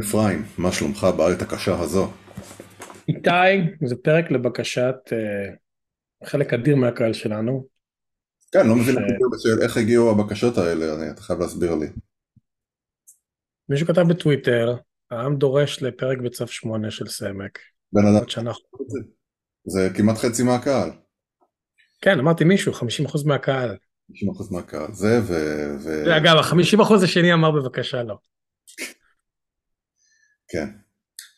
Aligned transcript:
אפרים, 0.00 0.44
מה 0.58 0.72
שלומך 0.72 1.06
בעת 1.16 1.42
הקשה 1.42 1.80
הזו? 1.80 2.10
איתי, 3.08 3.30
זה 3.86 3.96
פרק 4.04 4.30
לבקשת 4.30 4.94
אה, 5.12 5.54
חלק 6.28 6.52
אדיר 6.54 6.76
מהקהל 6.76 7.12
שלנו. 7.12 7.66
כן, 8.52 8.66
לא 8.66 8.76
מבין 8.76 8.94
ש- 9.38 9.62
איך 9.62 9.76
הגיעו 9.76 10.10
הבקשות 10.10 10.58
האלה, 10.58 10.94
אני- 10.94 11.10
אתה 11.10 11.20
חייב 11.22 11.38
להסביר 11.40 11.74
לי. 11.74 11.86
מישהו 13.68 13.86
כתב 13.86 14.00
בטוויטר, 14.08 14.76
העם 15.10 15.36
דורש 15.36 15.82
לפרק 15.82 16.18
בצו 16.18 16.46
8 16.46 16.90
של 16.90 17.06
סמק. 17.06 17.58
בן 17.92 18.06
אדם, 18.06 18.16
עוד 18.18 18.30
שנה. 18.30 18.52
זה 19.64 19.88
כמעט 19.96 20.16
חצי 20.16 20.42
מהקהל, 20.42 20.90
כן, 22.02 22.18
אמרתי 22.18 22.44
מישהו, 22.44 22.72
50% 22.72 23.26
מהקהל. 23.26 23.76
90% 24.12 24.52
מהקהל, 24.52 24.92
זה 24.92 25.20
ו... 25.22 25.32
ו... 25.84 26.16
אגב, 26.16 26.36
ה-50% 26.36 27.04
השני 27.04 27.32
אמר 27.32 27.50
בבקשה 27.50 28.02
לא. 28.02 28.18
כן. 30.48 30.66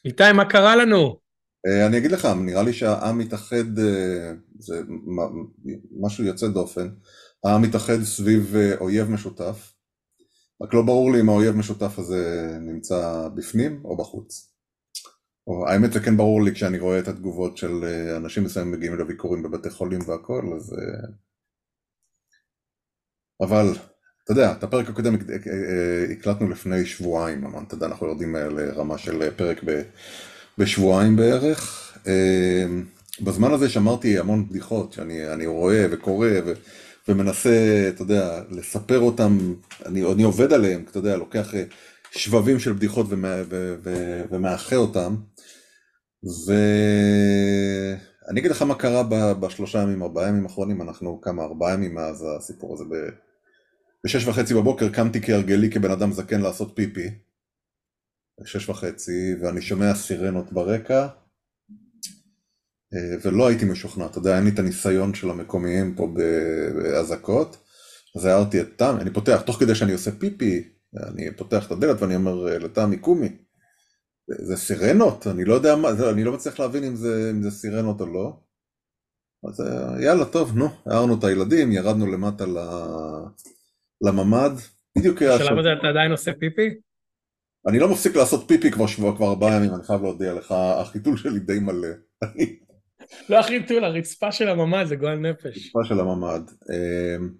איתי, 0.04 0.32
מה 0.32 0.50
קרה 0.50 0.76
לנו? 0.76 1.20
אה, 1.66 1.86
אני 1.86 1.98
אגיד 1.98 2.12
לך, 2.12 2.24
נראה 2.24 2.62
לי 2.62 2.72
שהעם 2.72 3.18
מתאחד, 3.18 3.78
אה, 3.78 4.32
זה 4.58 4.82
משהו 6.00 6.24
יוצא 6.24 6.48
דופן, 6.48 6.88
העם 7.44 7.62
מתאחד 7.62 8.02
סביב 8.02 8.56
אה, 8.56 8.76
אויב 8.80 9.10
משותף, 9.10 9.74
רק 10.62 10.74
לא 10.74 10.82
ברור 10.82 11.12
לי 11.12 11.20
אם 11.20 11.28
האויב 11.28 11.56
משותף 11.56 11.98
הזה 11.98 12.52
נמצא 12.60 13.28
בפנים 13.34 13.82
או 13.84 13.96
בחוץ. 13.96 14.54
או, 15.46 15.68
האמת 15.68 15.92
זה 15.92 16.00
כן 16.00 16.16
ברור 16.16 16.42
לי 16.42 16.54
כשאני 16.54 16.78
רואה 16.78 16.98
את 16.98 17.08
התגובות 17.08 17.56
של 17.56 17.84
אנשים 18.16 18.44
מסוימים 18.44 18.72
מגיעים 18.72 18.98
לביקורים 18.98 19.42
בבתי 19.42 19.70
חולים 19.70 20.00
והכל, 20.06 20.42
אז... 20.56 20.74
אבל, 23.40 23.66
אתה 24.28 24.40
יודע, 24.40 24.52
את 24.52 24.64
הפרק 24.64 24.88
הקודם 24.88 25.14
הק- 25.14 25.30
הק- 25.34 25.48
אה, 25.48 26.12
הקלטנו 26.12 26.48
לפני 26.48 26.86
שבועיים, 26.86 27.44
אמרנו, 27.44 27.64
אתה 27.66 27.74
יודע, 27.74 27.86
אנחנו 27.86 28.06
יורדים 28.06 28.36
אה, 28.36 28.48
לרמה 28.48 28.98
של 28.98 29.22
אה, 29.22 29.30
פרק 29.30 29.60
ב... 29.64 29.82
בשבועיים 30.58 31.16
בערך. 31.16 31.92
אה, 32.06 32.64
בזמן 33.20 33.52
הזה 33.52 33.68
שמרתי 33.68 34.18
המון 34.18 34.48
בדיחות 34.48 34.92
שאני 34.92 35.32
אני 35.32 35.46
רואה 35.46 35.86
וקורא 35.90 36.28
ו, 36.46 36.52
ומנסה, 37.08 37.50
אתה 37.94 38.02
יודע, 38.02 38.42
לספר 38.50 38.98
אותם, 39.00 39.38
אני, 39.86 40.12
אני 40.12 40.22
עובד 40.22 40.52
עליהם, 40.52 40.84
אתה 40.90 40.98
יודע, 40.98 41.16
לוקח 41.16 41.54
אה, 41.54 41.64
שבבים 42.10 42.58
של 42.58 42.72
בדיחות 42.72 43.06
ומאחה 44.30 44.76
אותם. 44.76 45.16
ואני 46.46 48.40
אגיד 48.40 48.50
לך 48.50 48.62
מה 48.62 48.74
קרה 48.74 49.02
בשלושה 49.34 49.78
ימים, 49.78 50.02
ארבעה 50.02 50.28
ימים 50.28 50.42
האחרונים, 50.42 50.82
אנחנו 50.82 51.20
כמה, 51.20 51.42
ארבעה 51.42 51.74
ימים 51.74 51.94
מאז 51.94 52.24
הסיפור 52.36 52.74
הזה. 52.74 52.84
ב- 52.84 53.27
בשש 54.06 54.26
וחצי 54.26 54.54
בבוקר 54.54 54.88
קמתי 54.88 55.20
כהרגלי 55.22 55.70
כבן 55.70 55.90
אדם 55.90 56.12
זקן 56.12 56.40
לעשות 56.40 56.72
פיפי. 56.76 57.10
שש 58.44 58.68
וחצי, 58.68 59.34
ואני 59.42 59.62
שומע 59.62 59.94
סירנות 59.94 60.52
ברקע, 60.52 61.08
אה, 62.94 63.16
ולא 63.22 63.48
הייתי 63.48 63.64
משוכנע, 63.64 64.06
אתה 64.06 64.18
יודע, 64.18 64.36
אין 64.36 64.44
לי 64.44 64.50
את 64.50 64.58
הניסיון 64.58 65.14
של 65.14 65.30
המקומיים 65.30 65.94
פה 65.96 66.08
באזעקות, 66.74 67.56
אז 68.16 68.24
הערתי 68.24 68.60
את 68.60 68.68
תם, 68.76 68.96
אני 69.00 69.12
פותח, 69.12 69.42
תוך 69.46 69.56
כדי 69.60 69.74
שאני 69.74 69.92
עושה 69.92 70.10
פיפי, 70.18 70.68
אני 71.06 71.36
פותח 71.36 71.66
את 71.66 71.72
הדלת 71.72 72.02
ואני 72.02 72.16
אומר 72.16 72.48
אה, 72.52 72.58
לתמי 72.58 72.96
קומי, 72.98 73.36
זה- 74.40 74.56
סירנות, 74.56 75.26
אני 75.26 75.44
לא 75.44 75.54
יודע 75.54 75.76
מה, 75.76 75.88
אני 76.10 76.24
לא 76.24 76.32
מצליח 76.32 76.60
להבין 76.60 76.84
אם 76.84 76.96
זה, 76.96 77.30
אם 77.30 77.42
זה 77.42 77.50
סירנות 77.50 78.00
או 78.00 78.06
לא. 78.06 78.40
אז 79.48 79.60
אה, 79.60 80.02
יאללה, 80.02 80.24
טוב, 80.24 80.56
נו, 80.56 80.68
הערנו 80.86 81.18
את 81.18 81.24
הילדים, 81.24 81.72
ירדנו 81.72 82.06
למטה 82.06 82.46
ל- 82.46 83.28
לממ"ד, 84.02 84.50
בדיוק 84.98 85.22
היה 85.22 85.38
בשלב 85.38 85.58
הזה 85.58 85.72
אתה 85.78 85.88
עדיין 85.88 86.10
עושה 86.10 86.32
פיפי? 86.32 86.68
אני 87.68 87.78
לא 87.78 87.88
מפסיק 87.88 88.16
לעשות 88.16 88.48
פיפי 88.48 88.70
כבר 88.70 88.86
שבוע, 88.86 89.16
כבר 89.16 89.28
ארבעה 89.28 89.56
ימים, 89.56 89.74
אני 89.74 89.84
חייב 89.84 90.02
להודיע 90.02 90.34
לך, 90.34 90.52
החיתול 90.52 91.16
שלי 91.16 91.38
די 91.38 91.58
מלא. 91.58 91.88
לא 93.28 93.38
הכי 93.38 93.66
טול, 93.66 93.84
הרצפה 93.84 94.32
של 94.32 94.48
הממ"ד 94.48 94.84
זה 94.86 94.96
גועל 94.96 95.18
נפש. 95.18 95.68
תקופה 95.68 95.88
של 95.88 96.00
הממ"ד. 96.00 96.40
אמ, 96.70 97.30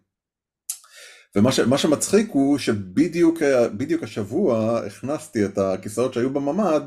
ומה 1.37 1.53
ש, 1.53 1.60
שמצחיק 1.82 2.31
הוא 2.31 2.59
שבדיוק 2.59 3.43
בדיוק 3.77 4.03
השבוע 4.03 4.78
הכנסתי 4.87 5.44
את 5.44 5.59
הכיסאות 5.59 6.15
שהיו 6.15 6.31
בממ"ד, 6.31 6.82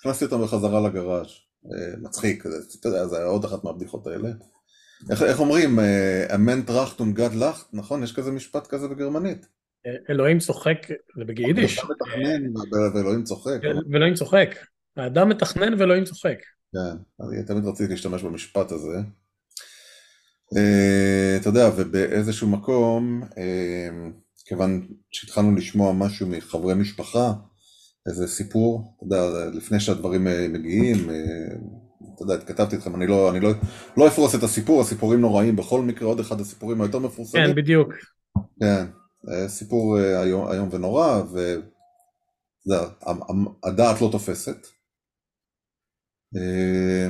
הכנסתי 0.00 0.24
אותם 0.24 0.42
בחזרה 0.42 0.88
לגראז'. 0.88 1.30
אה, 1.72 1.96
מצחיק, 2.02 2.44
זה 2.82 3.24
עוד 3.24 3.44
אחת 3.44 3.64
מהבדיחות 3.64 4.06
האלה. 4.06 4.28
איך, 5.10 5.22
איך 5.22 5.40
אומרים, 5.40 5.78
אמן 6.34 6.62
טראכט 6.62 7.00
וגד 7.00 7.34
לאכט, 7.34 7.66
נכון? 7.72 8.02
יש 8.02 8.12
כזה 8.12 8.30
משפט 8.30 8.66
כזה 8.66 8.88
בגרמנית. 8.88 9.46
אה, 9.86 9.90
אלוהים 10.10 10.38
צוחק, 10.38 10.78
זה 11.18 11.24
ביידיש, 11.24 11.78
אתה 11.78 11.86
מתכנן 11.88 12.94
ואלוהים 12.94 13.24
צוחק. 13.24 13.60
ואלוהים 13.92 14.14
צוחק. 14.14 14.54
האדם 14.96 15.28
מתכנן 15.28 15.80
ואלוהים 15.80 16.04
צוחק. 16.04 16.38
כן, 16.72 17.24
אני 17.26 17.44
תמיד 17.44 17.64
רציתי 17.64 17.90
להשתמש 17.90 18.22
במשפט 18.22 18.72
הזה. 18.72 18.98
אה, 20.56 21.36
אתה 21.40 21.48
יודע, 21.48 21.70
ובאיזשהו 21.76 22.48
מקום, 22.48 23.22
אה, 23.38 23.88
כיוון 24.44 24.86
שהתחלנו 25.10 25.56
לשמוע 25.56 25.92
משהו 25.92 26.26
מחברי 26.26 26.74
משפחה, 26.74 27.32
איזה 28.08 28.28
סיפור, 28.28 28.96
אתה 28.96 29.04
יודע, 29.04 29.50
לפני 29.56 29.80
שהדברים 29.80 30.26
אה, 30.26 30.48
מגיעים, 30.48 31.10
אה, 31.10 31.56
אתה 32.16 32.24
יודע, 32.24 32.34
התכתבתי 32.34 32.76
איתכם, 32.76 32.94
אני 32.94 33.06
לא, 33.06 33.30
אני 33.30 33.40
לא, 33.40 33.50
לא 33.96 34.06
אפרוס 34.08 34.34
את 34.34 34.42
הסיפור, 34.42 34.80
הסיפורים 34.80 35.20
נוראים 35.20 35.56
בכל 35.56 35.80
מקרה, 35.82 36.08
עוד 36.08 36.20
אחד 36.20 36.40
הסיפורים 36.40 36.80
היותר 36.80 36.98
מפורסמים. 36.98 37.46
כן, 37.46 37.54
בדיוק. 37.54 37.92
כן, 38.60 38.84
סיפור 39.48 39.98
אה, 40.00 40.22
איום, 40.22 40.52
איום 40.52 40.68
ונורא, 40.72 41.22
ואתה 41.32 41.66
יודע, 42.66 42.88
המ- 43.02 43.22
המ- 43.28 43.54
הדעת 43.64 44.00
לא 44.00 44.08
תופסת. 44.12 44.66
אה, 46.36 47.08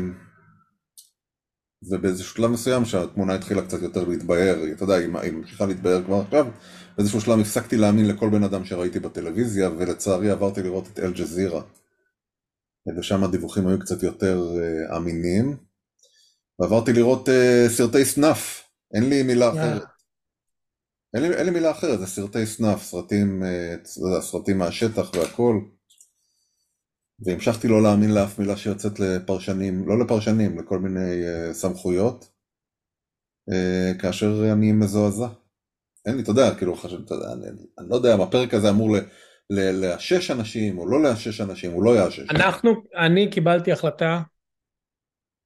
ובאיזשהו 1.90 2.34
שלב 2.36 2.50
מסוים 2.50 2.84
שהתמונה 2.84 3.34
התחילה 3.34 3.62
קצת 3.62 3.82
יותר 3.82 4.08
להתבהר, 4.08 4.56
אתה 4.72 4.84
יודע, 4.84 4.94
היא 4.94 5.08
היא 5.22 5.32
ממשיכה 5.32 5.66
להתבהר 5.66 6.04
כבר 6.04 6.20
עכשיו, 6.20 6.46
באיזשהו 6.96 7.20
שלב 7.20 7.38
הפסקתי 7.40 7.76
להאמין 7.76 8.08
לכל 8.08 8.30
בן 8.30 8.42
אדם 8.42 8.64
שראיתי 8.64 9.00
בטלוויזיה, 9.00 9.70
ולצערי 9.78 10.30
עברתי 10.30 10.62
לראות 10.62 10.88
את 10.92 10.98
אל-ג'זירה. 10.98 11.62
ושם 12.98 13.24
הדיווחים 13.24 13.68
היו 13.68 13.80
קצת 13.80 14.02
יותר 14.02 14.42
אה, 14.62 14.96
אמינים, 14.96 15.56
ועברתי 16.58 16.92
לראות 16.92 17.28
אה, 17.28 17.66
סרטי 17.68 18.04
סנאף, 18.04 18.62
אין 18.94 19.10
לי 19.10 19.22
מילה 19.22 19.46
יאללה. 19.46 19.76
אחרת. 19.76 19.82
אין 21.14 21.22
לי, 21.22 21.34
אין 21.34 21.46
לי 21.46 21.50
מילה 21.52 21.70
אחרת, 21.70 21.98
זה 21.98 22.06
סרטי 22.06 22.46
סנאף, 22.46 22.82
סרטים, 22.82 23.42
אה, 23.44 23.74
סרטים 24.20 24.58
מהשטח 24.58 25.10
והכל. 25.14 25.60
והמשכתי 27.20 27.68
לא 27.68 27.82
להאמין 27.82 28.14
לאף 28.14 28.38
מילה 28.38 28.56
שיוצאת 28.56 29.00
לפרשנים, 29.00 29.88
לא 29.88 29.98
לפרשנים, 29.98 30.58
לכל 30.58 30.78
מיני 30.78 31.22
uh, 31.24 31.52
סמכויות, 31.52 32.28
uh, 33.50 34.02
כאשר 34.02 34.52
אני 34.52 34.72
מזועזע. 34.72 35.28
אין 36.06 36.16
לי, 36.16 36.22
אתה 36.22 36.30
יודע, 36.30 36.54
כאילו, 36.54 36.76
חשב, 36.76 37.04
אתה 37.04 37.14
יודע, 37.14 37.32
אני, 37.32 37.46
אני 37.78 37.88
לא 37.88 37.96
יודע 37.96 38.14
אם 38.14 38.20
הפרק 38.20 38.54
הזה 38.54 38.70
אמור 38.70 38.96
לאשש 39.50 40.30
אנשים 40.30 40.78
או 40.78 40.86
לא 40.86 41.02
לאשש 41.02 41.40
אנשים, 41.40 41.72
הוא 41.72 41.84
לא 41.84 41.96
יאשש. 41.96 42.30
אנחנו, 42.30 42.72
אני 42.94 43.30
קיבלתי 43.30 43.72
החלטה 43.72 44.22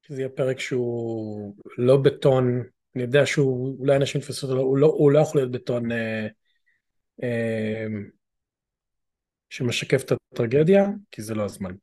שזה 0.02 0.20
יהיה 0.20 0.28
פרק 0.28 0.60
שהוא 0.60 1.54
לא 1.78 1.96
בטון, 1.96 2.62
אני 2.94 3.02
יודע 3.02 3.26
שהוא, 3.26 3.76
אולי 3.78 3.96
אנשים 3.96 4.20
יתפסו 4.20 4.46
אותו, 4.46 4.60
הוא 4.60 4.78
לא, 4.78 4.86
הוא 4.86 5.10
לא 5.10 5.18
יכול 5.18 5.40
להיות 5.40 5.50
בטון 5.50 5.92
אה, 5.92 6.26
אה, 7.22 7.86
שמשקף 9.50 10.02
את 10.04 10.12
הטרגדיה, 10.32 10.86
כי 11.10 11.22
זה 11.22 11.34
לא 11.34 11.44
הזמן. 11.44 11.74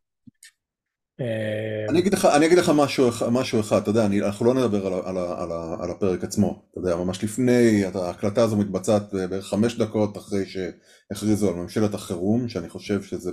אה, 1.21 1.89
אני 1.89 1.99
אגיד 1.99 2.13
לך, 2.13 2.25
אני 2.25 2.45
אגיד 2.45 2.57
לך 2.57 2.71
משהו, 2.75 3.09
משהו 3.31 3.59
אחד, 3.59 3.81
אתה 3.81 3.89
יודע, 3.89 4.05
אני, 4.05 4.21
אנחנו 4.21 4.45
לא 4.45 4.53
נדבר 4.53 4.87
על, 4.87 4.93
על, 4.93 5.17
על, 5.17 5.51
על 5.81 5.91
הפרק 5.91 6.23
עצמו, 6.23 6.63
אתה 6.71 6.79
יודע, 6.79 6.95
ממש 6.95 7.23
לפני, 7.23 7.85
ההקלטה 7.85 8.43
הזו 8.43 8.57
מתבצעת 8.57 9.13
בערך 9.13 9.45
חמש 9.45 9.77
דקות 9.77 10.17
אחרי 10.17 10.43
שהכריזו 10.45 11.49
על 11.49 11.55
ממשלת 11.55 11.93
החירום, 11.93 12.49
שאני 12.49 12.69
חושב 12.69 13.03
שזה, 13.03 13.31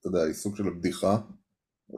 אתה 0.00 0.08
יודע, 0.08 0.22
היא 0.22 0.32
סוג 0.34 0.56
של 0.56 0.70
בדיחה. 0.78 1.18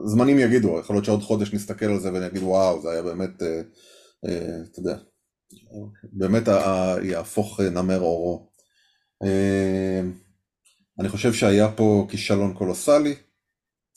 זמנים 0.05 0.39
יגידו, 0.39 0.79
יכול 0.79 0.95
להיות 0.95 1.05
שעוד 1.05 1.21
חודש 1.21 1.53
נסתכל 1.53 1.85
על 1.85 1.99
זה 1.99 2.09
ונגיד 2.13 2.43
וואו, 2.43 2.81
זה 2.81 2.91
היה 2.91 3.01
באמת, 3.01 3.41
אה, 3.43 3.61
אה, 4.27 4.57
אתה 4.71 4.79
יודע, 4.79 4.97
באמת 6.13 6.47
ה- 6.47 6.95
יהפוך 7.03 7.59
אה, 7.59 7.69
נמר 7.69 7.99
עורו. 7.99 8.49
אה, 9.23 10.01
אני 10.99 11.09
חושב 11.09 11.33
שהיה 11.33 11.71
פה 11.71 12.07
כישלון 12.09 12.53
קולוסלי, 12.53 13.15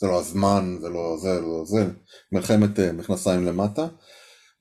זה 0.01 0.07
לא 0.07 0.19
הזמן, 0.21 0.77
זה 0.81 0.89
לא 0.89 1.17
זה, 1.23 1.41
לא 1.41 1.63
זה, 1.65 1.87
מלחמת 2.33 2.79
אה, 2.81 2.93
מכנסיים 2.93 3.47
למטה. 3.47 3.87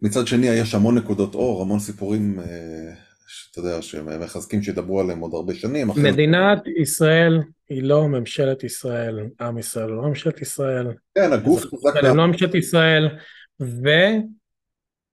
מצד 0.02 0.28
שני, 0.28 0.48
יש 0.48 0.76
המון 0.76 0.98
נקודות 0.98 1.36
אור, 1.36 1.62
המון 1.62 1.80
סיפורים, 1.80 2.40
אה, 2.40 2.94
שאתה 3.28 3.60
יודע, 3.60 3.82
שמחזקים 3.82 4.64
שידברו 4.64 5.00
עליהם 5.02 5.20
עוד 5.20 5.34
הרבה 5.34 5.54
שנים. 5.56 5.90
אחרי- 5.90 6.12
מדינת 6.12 6.60
ישראל 6.82 7.40
היא 7.70 7.84
לא 7.84 8.08
ממשלת 8.08 8.64
ישראל, 8.64 9.20
עם 9.42 9.58
ישראל 9.58 9.90
הוא 9.90 10.02
לא 10.04 10.08
ממשלת 10.10 10.42
ישראל, 10.42 10.88
כן, 11.16 11.34
הגוף 11.34 11.62
חזק, 11.66 12.04
הם 12.04 12.18
לא 12.18 12.28
ממשלת 12.28 12.56
ישראל, 12.56 13.08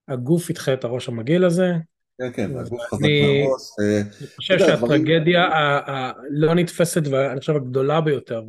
והגוף 0.07 0.49
ידחה 0.49 0.73
את 0.73 0.83
הראש 0.83 1.09
המגעיל 1.09 1.45
הזה. 1.45 1.71
כן, 2.21 2.31
כן, 2.33 2.57
הגוף 2.57 2.81
חזק 2.93 3.03
אני- 3.05 3.43
מראש. 3.47 3.61
אה, 3.81 4.01
אני 4.01 4.27
חושב 4.37 4.59
שהטרגדיה 4.59 5.43
הלא 5.85 6.53
נתפסת 6.55 7.01
ואני 7.11 7.39
חושב 7.39 7.55
הגדולה 7.55 8.01
ביותר, 8.01 8.41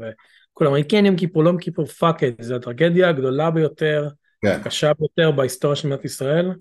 כולם 0.59 0.69
אומרים 0.69 0.85
כן 0.89 1.07
יום 1.07 1.17
כיפור, 1.17 1.45
לא 1.45 1.49
יום 1.49 1.59
כיפור, 1.59 1.87
fuck 1.87 2.25
that, 2.25 2.37
זו 2.41 2.57
הטרגדיה 2.57 3.09
הגדולה 3.09 3.51
ביותר, 3.51 4.09
כן, 4.43 4.61
הקשה 4.61 4.93
ביותר 4.99 5.31
בהיסטוריה 5.31 5.77
של 5.77 5.89
מדינת 5.89 6.05
ישראל, 6.05 6.53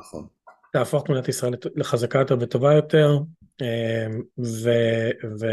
נכון. 0.00 0.26
תהפוך 0.72 1.04
את 1.04 1.08
מדינת 1.08 1.28
ישראל 1.28 1.54
לחזקה 1.76 2.18
יותר 2.18 2.36
וטובה 2.40 2.74
יותר, 2.74 3.18
אה, 3.62 4.06
ו, 4.38 4.70
ו, 5.40 5.46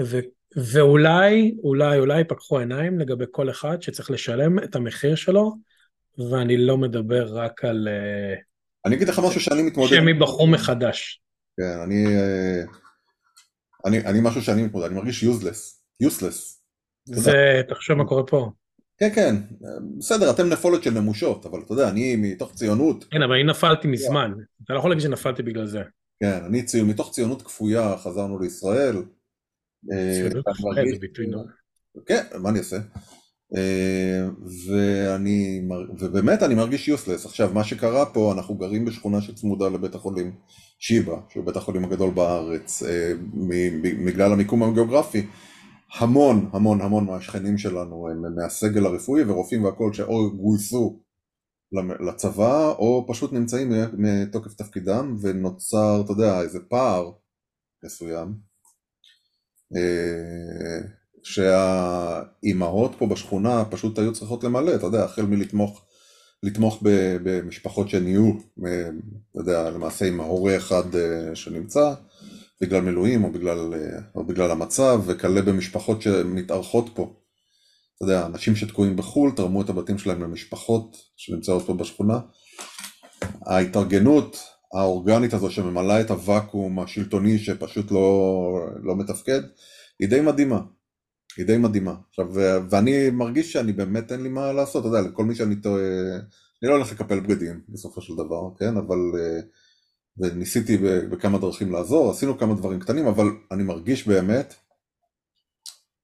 ו, 0.00 0.18
ואולי, 0.56 1.56
אולי, 1.64 1.98
אולי 1.98 2.20
יפקחו 2.20 2.58
עיניים 2.58 2.98
לגבי 2.98 3.24
כל 3.30 3.50
אחד 3.50 3.82
שצריך 3.82 4.10
לשלם 4.10 4.58
את 4.58 4.76
המחיר 4.76 5.14
שלו, 5.14 5.56
ואני 6.30 6.56
לא 6.56 6.78
מדבר 6.78 7.26
רק 7.30 7.64
על 7.64 7.88
אה, 7.90 8.34
אני 8.86 8.94
אגיד 8.96 9.08
לך 9.08 9.20
משהו 9.28 9.40
שאני 9.40 9.62
מתמודד... 9.62 9.90
שהם 9.90 10.08
ייבחרו 10.08 10.46
מחדש. 10.46 11.22
כן, 11.56 11.78
אני, 11.84 12.06
אה, 12.06 12.62
אני, 13.86 13.98
אני 13.98 14.18
משהו 14.22 14.42
שאני 14.42 14.62
מתמודד, 14.62 14.86
אני 14.86 14.94
מרגיש 14.94 15.24
useless, 15.24 15.75
useless. 16.02 16.56
זה, 17.04 17.62
תחשוב 17.68 17.96
מה 17.96 18.04
קורה 18.04 18.26
פה. 18.26 18.50
כן, 18.98 19.08
כן, 19.14 19.34
בסדר, 19.98 20.30
אתם 20.30 20.48
נפולת 20.48 20.82
של 20.82 20.90
נמושות, 20.90 21.46
אבל 21.46 21.60
אתה 21.64 21.72
יודע, 21.72 21.88
אני 21.88 22.16
מתוך 22.16 22.54
ציונות, 22.54 23.04
כן, 23.04 23.22
אבל 23.22 23.34
אני 23.34 23.44
נפלתי 23.44 23.88
מזמן. 23.88 24.32
אתה 24.64 24.74
לא 24.74 24.78
יכול 24.78 24.90
להגיד 24.90 25.02
שנפלתי 25.02 25.42
בגלל 25.42 25.66
זה. 25.66 25.82
כן, 26.20 26.44
אני 26.46 26.62
ציון, 26.62 26.88
מתוך 26.88 27.12
ציונות 27.12 27.42
כפויה 27.42 27.96
חזרנו 27.96 28.38
לישראל. 28.38 28.96
אה, 29.92 30.12
ציונות 30.12 30.44
כפויה 30.48 30.84
זה 30.92 30.98
ביטוי 31.00 31.26
נורא. 31.26 31.44
כן, 32.06 32.22
מה 32.38 32.50
אני 32.50 32.58
אעשה? 32.58 32.76
אה, 33.56 34.28
ואני, 34.66 35.68
ובאמת 35.98 36.42
אני 36.42 36.54
מרגיש 36.54 36.90
useless. 36.90 37.26
עכשיו, 37.26 37.50
מה 37.54 37.64
שקרה 37.64 38.06
פה, 38.06 38.32
אנחנו 38.32 38.54
גרים 38.54 38.84
בשכונה 38.84 39.20
שצמודה 39.20 39.68
לבית 39.68 39.94
החולים 39.94 40.34
שיבא, 40.78 41.16
שהוא 41.28 41.44
בית 41.44 41.56
החולים 41.56 41.84
הגדול 41.84 42.10
בארץ, 42.10 42.82
אה, 42.82 43.12
בגלל 44.06 44.32
המיקום 44.32 44.62
הגיאוגרפי. 44.62 45.26
המון, 45.94 46.50
המון, 46.52 46.80
המון 46.80 47.04
מהשכנים 47.04 47.58
שלנו 47.58 48.08
הם 48.10 48.34
מהסגל 48.36 48.86
הרפואי 48.86 49.22
ורופאים 49.24 49.64
והכול 49.64 49.92
שאו 49.92 50.36
גויסו 50.36 51.00
לצבא, 52.08 52.68
או 52.68 53.06
פשוט 53.08 53.32
נמצאים 53.32 53.72
מתוקף 53.92 54.54
תפקידם, 54.54 55.16
ונוצר, 55.20 56.02
אתה 56.04 56.12
יודע, 56.12 56.40
איזה 56.40 56.58
פער 56.68 57.10
מסוים. 57.84 58.34
אה, 59.76 60.88
שהאימהות 61.22 62.94
פה 62.98 63.06
בשכונה 63.06 63.64
פשוט 63.70 63.98
היו 63.98 64.12
צריכות 64.12 64.44
למלא, 64.44 64.74
אתה 64.74 64.86
יודע, 64.86 65.04
החל 65.04 65.22
מלתמוך 65.22 65.82
לתמוך 66.42 66.82
במשפחות 67.22 67.88
שנהיו, 67.88 68.32
אה, 68.66 68.88
אתה 69.30 69.40
יודע, 69.40 69.70
למעשה 69.70 70.08
עם 70.08 70.20
ההורה 70.20 70.56
אחד 70.56 70.96
אה, 70.96 71.34
שנמצא, 71.34 71.94
בגלל 72.60 72.80
מילואים 72.80 73.24
או 73.24 73.32
בגלל, 73.32 73.74
אה, 73.74 73.98
או 74.14 74.26
בגלל 74.26 74.50
המצב, 74.50 75.02
וכלה 75.06 75.42
במשפחות 75.42 76.02
שמתארחות 76.02 76.90
פה. 76.94 77.14
אתה 77.96 78.04
יודע, 78.04 78.26
אנשים 78.26 78.56
שתקועים 78.56 78.96
בחו"ל 78.96 79.30
תרמו 79.36 79.62
את 79.62 79.70
הבתים 79.70 79.98
שלהם 79.98 80.22
למשפחות 80.22 80.96
שנמצאות 81.16 81.66
פה 81.66 81.74
בשכונה. 81.74 82.18
ההתארגנות 83.46 84.38
האורגנית 84.74 85.34
הזו 85.34 85.50
שממלאה 85.50 86.00
את 86.00 86.10
הוואקום 86.10 86.80
השלטוני 86.80 87.38
שפשוט 87.38 87.90
לא, 87.90 88.58
לא 88.82 88.96
מתפקד, 88.96 89.40
היא 89.98 90.08
די 90.08 90.20
מדהימה. 90.20 90.60
היא 91.36 91.46
די 91.46 91.56
מדהימה. 91.56 91.94
עכשיו, 92.08 92.26
ואני 92.70 93.10
מרגיש 93.10 93.52
שאני 93.52 93.72
באמת 93.72 94.12
אין 94.12 94.22
לי 94.22 94.28
מה 94.28 94.52
לעשות, 94.52 94.86
אתה 94.86 94.96
יודע, 94.96 95.08
לכל 95.08 95.24
מי 95.24 95.34
שאני 95.34 95.56
טועה, 95.56 95.82
אני 96.62 96.70
לא 96.70 96.74
הולך 96.74 96.92
לקפל 96.92 97.20
בגדים 97.20 97.60
בסופו 97.68 98.00
של 98.00 98.14
דבר, 98.14 98.50
כן, 98.58 98.76
אבל, 98.76 98.98
אה, 99.18 99.40
וניסיתי 100.18 100.78
בכמה 101.10 101.38
דרכים 101.38 101.72
לעזור, 101.72 102.10
עשינו 102.10 102.38
כמה 102.38 102.54
דברים 102.54 102.80
קטנים, 102.80 103.06
אבל 103.06 103.26
אני 103.52 103.62
מרגיש 103.62 104.08
באמת 104.08 104.54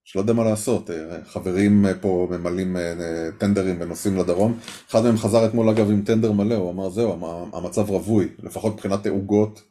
שלא 0.05 0.21
יודע 0.21 0.33
מה 0.33 0.45
לעשות, 0.45 0.91
אה, 0.91 1.25
חברים 1.25 1.87
אה, 1.87 1.95
פה 1.95 2.29
ממלאים 2.31 2.77
אה, 2.77 3.29
טנדרים 3.39 3.81
ונוסעים 3.81 4.17
לדרום, 4.17 4.59
אחד 4.91 5.01
מהם 5.03 5.17
חזר 5.17 5.47
אתמול 5.47 5.69
אגב 5.69 5.91
עם 5.91 6.03
טנדר 6.03 6.33
מלא, 6.33 6.55
הוא 6.55 6.71
אמר 6.71 6.91
זהו, 6.91 7.13
המ- 7.13 7.55
המצב 7.55 7.91
רווי, 7.91 8.29
לפחות 8.43 8.73
מבחינת 8.75 9.07
עוגות 9.07 9.63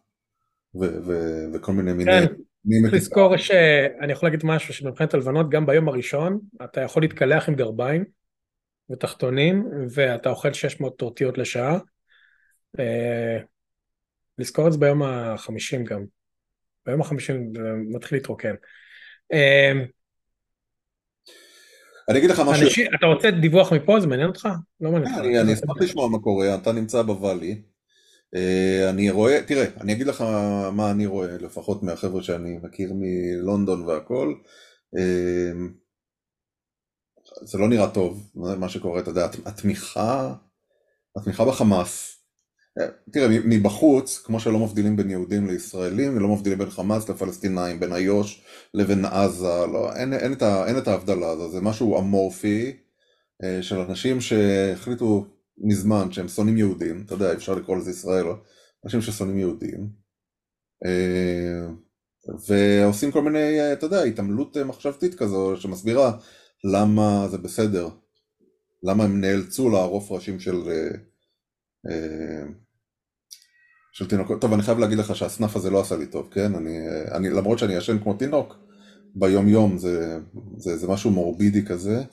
ו- 0.75 1.05
ו- 1.05 1.45
וכל 1.53 1.71
מיני 1.73 1.93
מיני... 1.93 2.11
כן, 2.11 2.25
מיני 2.65 2.81
צריך 2.81 2.93
לזכור 2.93 3.37
שאני 3.37 4.11
יכול 4.11 4.29
להגיד 4.29 4.45
משהו 4.45 4.73
שבמבחינת 4.73 5.13
הלבנות 5.13 5.49
גם 5.49 5.65
ביום 5.65 5.87
הראשון 5.87 6.39
אתה 6.63 6.81
יכול 6.81 7.03
להתקלח 7.03 7.49
עם 7.49 7.55
גרביים 7.55 8.05
ותחתונים 8.91 9.67
ואתה 9.93 10.29
אוכל 10.29 10.53
600 10.53 10.97
טורטיות 10.97 11.37
לשעה. 11.37 11.77
אה, 14.41 14.45
לזכור 14.45 14.67
את 14.67 14.73
זה 14.73 14.79
ביום 14.79 15.03
החמישים 15.03 15.83
גם. 15.85 16.05
ביום 16.85 17.01
החמישים 17.01 17.53
מתחיל 17.89 18.17
להתרוקן. 18.17 18.53
אה, 19.33 19.71
אני 22.09 22.19
אגיד 22.19 22.29
לך 22.29 22.39
משהו, 22.39 22.65
אנשים, 22.65 22.87
אתה 22.95 23.05
רוצה 23.05 23.31
דיווח 23.31 23.73
מפה 23.73 23.99
זה 23.99 24.07
מעניין 24.07 24.27
אותך? 24.27 24.49
לא 24.81 24.91
מעניין 24.91 25.15
כן, 25.15 25.19
אותך. 25.19 25.41
אני, 25.41 25.53
אשמח 25.53 25.77
לשמוע 25.79 26.09
מה 26.09 26.19
קורה, 26.19 26.55
אתה 26.55 26.71
נמצא 26.71 27.01
בוואלי. 27.01 27.61
אה, 28.35 28.89
אני 28.89 29.09
רואה, 29.09 29.43
תראה, 29.47 29.65
אני 29.81 29.93
אגיד 29.93 30.07
לך 30.07 30.21
מה 30.73 30.91
אני 30.91 31.05
רואה, 31.05 31.37
לפחות 31.39 31.83
מהחבר'ה 31.83 32.23
שאני 32.23 32.59
מכיר 32.63 32.93
מלונדון 32.95 33.81
והכל. 33.81 34.33
אה, 34.97 35.51
זה 37.43 37.57
לא 37.57 37.69
נראה 37.69 37.89
טוב, 37.89 38.31
מה 38.35 38.69
שקורה, 38.69 38.99
אתה 38.99 39.09
יודע, 39.09 39.27
התמיכה, 39.45 40.33
התמיכה 41.15 41.45
בחמאס. 41.45 42.20
אה, 42.79 42.87
תראה, 43.11 43.27
מבחוץ, 43.45 44.21
כמו 44.25 44.39
שלא 44.39 44.59
מבדילים 44.59 44.95
בין 44.95 45.09
יהודים 45.09 45.47
לישראלים, 45.47 46.17
ולא 46.17 46.27
מבדילים 46.27 46.59
בין 46.59 46.69
חמאס 46.69 47.09
לפלסטינאים, 47.09 47.79
בין 47.79 47.93
איו"ש 47.93 48.43
לבין 48.73 49.05
עזה, 49.05 49.65
לא, 49.73 49.93
אין, 49.95 50.13
אין, 50.13 50.33
את 50.33 50.41
ה, 50.41 50.67
אין 50.67 50.77
את 50.77 50.87
ההבדלה 50.87 51.29
הזו, 51.29 51.49
זה 51.49 51.61
משהו 51.61 51.99
אמורפי 51.99 52.77
אה, 53.43 53.63
של 53.63 53.79
אנשים 53.79 54.21
שהחליטו 54.21 55.25
מזמן 55.57 56.11
שהם 56.11 56.27
שונאים 56.27 56.57
יהודים, 56.57 57.03
אתה 57.05 57.13
יודע, 57.13 57.33
אפשר 57.33 57.55
לקרוא 57.55 57.77
לזה 57.77 57.91
ישראל, 57.91 58.25
אנשים 58.85 59.01
ששונאים 59.01 59.39
יהודים, 59.39 59.89
אה, 60.85 61.67
ועושים 62.47 63.11
כל 63.11 63.21
מיני, 63.21 63.59
אה, 63.59 63.73
אתה 63.73 63.85
יודע, 63.85 64.01
התעמלות 64.01 64.57
מחשבתית 64.57 65.15
כזו 65.15 65.57
שמסבירה 65.57 66.17
למה 66.63 67.27
זה 67.31 67.37
בסדר, 67.37 67.89
למה 68.83 69.03
הם 69.03 69.21
נאלצו 69.21 69.69
לערוף 69.69 70.11
ראשים 70.11 70.39
של, 70.39 70.61
של 73.91 74.07
תינוקות. 74.07 74.41
טוב, 74.41 74.53
אני 74.53 74.61
חייב 74.61 74.79
להגיד 74.79 74.97
לך 74.97 75.15
שהסנף 75.15 75.55
הזה 75.55 75.69
לא 75.69 75.81
עשה 75.81 75.97
לי 75.97 76.07
טוב, 76.07 76.29
כן? 76.31 76.55
אני, 76.55 76.77
אה, 76.87 77.17
אני, 77.17 77.29
למרות 77.29 77.59
שאני 77.59 77.73
ישן 77.73 77.99
כמו 77.99 78.13
תינוק, 78.13 78.57
ביום 79.15 79.47
יום 79.47 79.77
זה, 79.77 80.17
זה, 80.57 80.77
זה 80.77 80.87
משהו 80.87 81.11
מורבידי 81.11 81.65
כזה. 81.65 82.03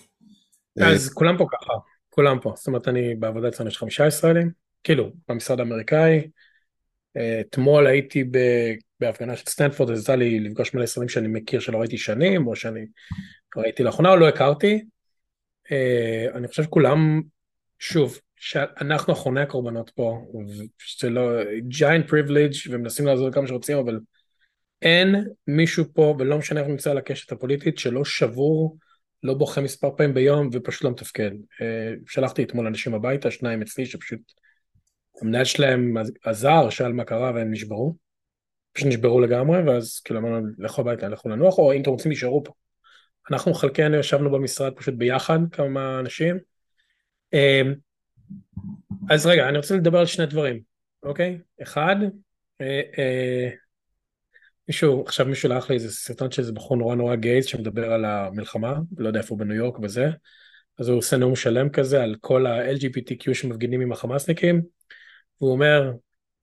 אה, 0.80 0.92
אז 0.92 1.12
כולם 1.12 1.38
פה 1.38 1.46
ככה, 1.52 1.72
כולם 2.08 2.38
פה. 2.42 2.52
זאת 2.56 2.66
אומרת, 2.66 2.88
אני 2.88 3.14
בעבודה 3.14 3.48
אצלנו 3.48 3.68
יש 3.68 3.78
חמישה 3.78 4.06
ישראלים, 4.06 4.50
כאילו, 4.84 5.12
במשרד 5.28 5.60
האמריקאי. 5.60 6.30
אה, 7.16 7.40
אתמול 7.40 7.86
הייתי 7.86 8.24
ב- 8.24 8.74
בהפגנה 9.00 9.36
של 9.36 9.46
סטנפורד, 9.46 9.90
אז 9.90 10.00
יצא 10.00 10.14
לי 10.14 10.40
לפגוש 10.40 10.74
מלא 10.74 10.84
ישראלים 10.84 11.08
שאני 11.08 11.28
מכיר 11.28 11.60
שלא 11.60 11.78
ראיתי 11.78 11.98
שנים, 11.98 12.46
או 12.46 12.56
שאני 12.56 12.86
ראיתי 13.56 13.82
לאחרונה 13.82 14.10
או 14.10 14.16
לא 14.16 14.28
הכרתי. 14.28 14.84
אה, 15.72 16.26
אני 16.34 16.48
חושב 16.48 16.62
שכולם, 16.62 17.22
שוב, 17.78 18.18
שאנחנו 18.40 19.12
אחרוני 19.12 19.40
הקורבנות 19.40 19.90
פה, 19.90 20.26
שזה 20.78 21.10
לא 21.10 21.42
giant 21.78 22.10
privilege 22.10 22.70
ומנסים 22.70 23.06
לעזור 23.06 23.30
כמה 23.32 23.46
שרוצים, 23.46 23.78
אבל 23.78 24.00
אין 24.82 25.24
מישהו 25.46 25.84
פה, 25.94 26.16
ולא 26.18 26.38
משנה 26.38 26.60
איך 26.60 26.68
נמצא 26.68 26.90
על 26.90 26.98
הקשת 26.98 27.32
הפוליטית, 27.32 27.78
שלא 27.78 28.04
שבור, 28.04 28.76
לא 29.22 29.34
בוכה 29.34 29.60
מספר 29.60 29.90
פעמים 29.96 30.14
ביום 30.14 30.50
ופשוט 30.52 30.84
לא 30.84 30.90
מתפקד. 30.90 31.30
אה, 31.60 31.94
שלחתי 32.06 32.42
אתמול 32.42 32.66
אנשים 32.66 32.94
הביתה, 32.94 33.30
שניים 33.30 33.62
אצלי 33.62 33.86
שפשוט, 33.86 34.20
המנהל 35.22 35.44
שלהם 35.44 35.94
עזר, 36.22 36.70
שאל 36.70 36.92
מה 36.92 37.04
קרה 37.04 37.32
והם 37.34 37.50
נשברו. 37.50 37.96
פשוט 38.72 38.88
נשברו 38.88 39.20
לגמרי, 39.20 39.62
ואז 39.62 40.00
כאילו 40.00 40.20
אמרנו, 40.20 40.46
לכו 40.58 40.80
הביתה, 40.80 41.08
לכו 41.08 41.28
לנוח, 41.28 41.58
או 41.58 41.72
אם 41.72 41.82
אתם 41.82 41.90
רוצים 41.90 42.10
להישארו 42.10 42.44
פה. 42.44 42.52
אנחנו 43.30 43.54
חלקנו 43.54 43.96
ישבנו 43.96 44.30
במשרד 44.30 44.72
פשוט 44.76 44.94
ביחד, 44.94 45.38
כמה 45.52 46.00
אנשים. 46.00 46.38
אז 49.10 49.26
רגע, 49.26 49.48
אני 49.48 49.56
רוצה 49.56 49.76
לדבר 49.76 49.98
על 49.98 50.06
שני 50.06 50.26
דברים, 50.26 50.60
אוקיי? 51.02 51.38
אחד, 51.62 51.96
אה, 52.60 52.80
אה, 52.98 53.50
מישהו, 54.68 55.02
עכשיו 55.06 55.26
מישהו 55.26 55.42
שלח 55.42 55.70
לי 55.70 55.74
איזה 55.74 55.92
סרטון 55.92 56.30
של 56.30 56.42
איזה 56.42 56.52
בחור 56.52 56.76
נורא 56.76 56.94
נורא 56.94 57.16
גייז 57.16 57.46
שמדבר 57.46 57.92
על 57.92 58.04
המלחמה, 58.04 58.74
לא 58.98 59.08
יודע 59.08 59.20
איפה 59.20 59.34
הוא 59.34 59.38
בניו 59.38 59.56
יורק 59.56 59.78
וזה, 59.78 60.06
אז 60.78 60.88
הוא 60.88 60.98
עושה 60.98 61.16
נאום 61.16 61.36
שלם 61.36 61.68
כזה 61.68 62.02
על 62.02 62.14
כל 62.20 62.46
ה-LGBTQ 62.46 63.34
שמפגינים 63.34 63.80
עם 63.80 63.92
החמאסניקים, 63.92 64.62
והוא 65.40 65.52
אומר, 65.52 65.92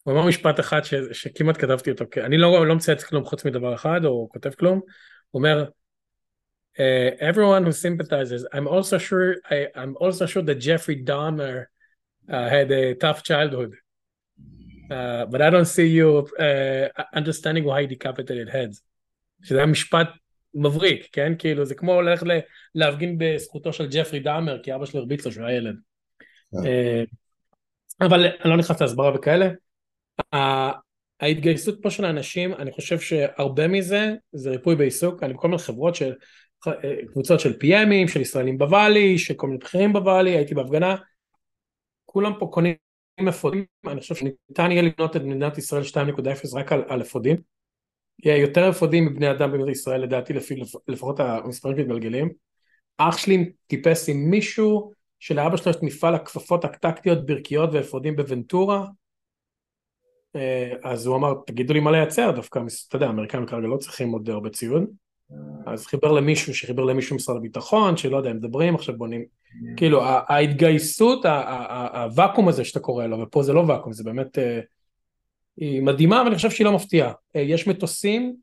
הוא 0.03 0.13
אמר 0.13 0.27
משפט 0.27 0.59
אחד 0.59 0.83
ש, 0.83 0.93
שכמעט 1.11 1.57
כתבתי 1.57 1.91
אותו, 1.91 2.05
אני 2.17 2.37
לא, 2.37 2.67
לא 2.67 2.75
מצייץ 2.75 3.03
כלום 3.03 3.25
חוץ 3.25 3.45
מדבר 3.45 3.75
אחד, 3.75 4.05
או 4.05 4.29
כותב 4.31 4.53
כלום, 4.53 4.81
הוא 5.31 5.39
אומר, 5.39 5.65
Uh, 6.77 7.11
everyone 7.21 7.63
who 7.63 7.71
sympathizes, 7.71 8.45
I'm 8.51 8.67
also 8.67 8.97
sure, 8.97 9.37
I, 9.49 9.67
I'm 9.77 9.95
also 9.97 10.25
sure 10.25 10.43
that 10.43 10.55
Jeffrey 10.55 11.01
Dahmer 11.01 11.67
uh, 12.29 12.49
had 12.49 12.71
a 12.71 12.95
tough 12.95 13.23
childhood. 13.23 13.71
Uh, 14.91 15.25
but 15.25 15.41
I 15.41 15.49
don't 15.49 15.65
see 15.65 15.87
you 15.87 16.27
uh, 16.39 16.87
understanding 17.13 17.63
why 17.63 17.81
he 17.81 17.87
decapitated 17.87 18.49
heads. 18.49 18.81
שזה 19.43 19.57
היה 19.57 19.65
משפט 19.65 20.07
מבריק, 20.53 21.07
כן? 21.11 21.33
כאילו 21.39 21.65
זה 21.65 21.75
כמו 21.75 22.01
ללכת 22.01 22.25
להפגין 22.75 23.15
בזכותו 23.17 23.73
של 23.73 23.87
ג'פרי 23.91 24.19
דאמר, 24.19 24.63
כי 24.63 24.75
אבא 24.75 24.85
שלו 24.85 24.99
הרביץ 24.99 25.25
לו 25.25 25.31
שהוא 25.31 25.45
היה 25.45 25.57
ילד. 25.57 25.75
כן. 26.51 26.67
אה, 26.67 27.03
אבל 28.01 28.25
אני 28.25 28.49
לא 28.49 28.57
נכנס 28.57 28.81
להסברה 28.81 29.15
וכאלה. 29.15 29.49
ההתגייסות 31.19 31.79
פה 31.81 31.89
של 31.89 32.05
האנשים, 32.05 32.53
אני 32.53 32.71
חושב 32.71 32.99
שהרבה 32.99 33.67
מזה 33.67 34.13
זה 34.33 34.49
ריפוי 34.49 34.75
בעיסוק, 34.75 35.23
אני 35.23 35.33
בכל 35.33 35.47
מיני 35.47 35.61
חברות 35.61 35.95
של 35.95 36.13
קבוצות 37.11 37.39
של 37.39 37.51
PMים, 37.51 38.07
של 38.07 38.21
ישראלים 38.21 38.57
בוואלי, 38.57 39.17
של 39.17 39.33
כל 39.33 39.47
מיני 39.47 39.59
בכירים 39.59 39.93
בוואלי, 39.93 40.31
הייתי 40.31 40.55
בהפגנה, 40.55 40.95
כולם 42.15 42.33
פה 42.39 42.49
קונים 42.51 42.75
אפודים, 43.29 43.65
אני 43.87 44.01
חושב 44.01 44.15
שניתן 44.15 44.71
יהיה 44.71 44.81
לבנות 44.81 45.15
את 45.15 45.21
מדינת 45.21 45.57
ישראל 45.57 45.83
2.0 45.83 46.57
רק 46.57 46.71
על, 46.71 46.83
על 46.87 47.01
אפודים, 47.01 47.37
יהיה 48.23 48.37
יותר 48.37 48.69
אפודים 48.69 49.05
מבני 49.05 49.31
אדם 49.31 49.51
במדינת 49.51 49.69
ישראל 49.69 50.01
לדעתי 50.01 50.33
לפי 50.33 50.55
לפחות 50.87 51.19
המספרים 51.19 51.77
שמתגלגלים, 51.77 52.29
אח 52.97 53.17
שלי 53.17 53.51
טיפס 53.67 54.09
עם 54.09 54.17
מישהו 54.29 54.91
שלאבא 55.19 55.57
שלו 55.57 55.71
יש 55.71 55.77
מפעל 55.81 56.15
הכפפות 56.15 56.65
הטקטיות 56.65 57.25
ברכיות 57.25 57.69
ואפודים 57.73 58.15
ב 58.15 58.23
Ventura, 58.23 58.85
אה, 60.35 60.73
אז 60.83 61.05
הוא 61.05 61.15
אמר 61.15 61.33
תגידו 61.45 61.73
לי 61.73 61.79
מה 61.79 61.91
לייצר 61.91 62.31
דווקא, 62.31 62.59
אתה 62.87 62.95
יודע, 62.95 63.07
האמריקאים 63.07 63.45
כרגע 63.45 63.67
לא 63.67 63.77
צריכים 63.77 64.11
עוד 64.11 64.29
הרבה 64.29 64.49
ציוד, 64.49 64.83
אז 65.65 65.85
חיבר 65.85 66.11
למישהו 66.11 66.55
שחיבר 66.55 66.83
למישהו 66.83 67.15
משרד 67.15 67.37
הביטחון, 67.37 67.97
שלא 67.97 68.17
יודע, 68.17 68.29
הם 68.29 68.37
מדברים 68.37 68.75
עכשיו 68.75 68.97
בונים, 68.97 69.25
כאילו 69.77 70.01
ההתגייסות, 70.05 71.25
הוואקום 71.93 72.47
הזה 72.47 72.65
שאתה 72.65 72.79
קורא 72.79 73.05
לו, 73.05 73.19
ופה 73.19 73.43
זה 73.43 73.53
לא 73.53 73.63
ואקום, 73.67 73.93
זה 73.93 74.03
באמת, 74.03 74.39
אה, 74.39 74.59
היא 75.57 75.81
מדהימה, 75.81 76.21
אבל 76.21 76.27
אני 76.27 76.35
חושב 76.35 76.51
שהיא 76.51 76.65
לא 76.65 76.71
מפתיעה. 76.75 77.11
אה, 77.35 77.41
יש 77.41 77.67
מטוסים 77.67 78.35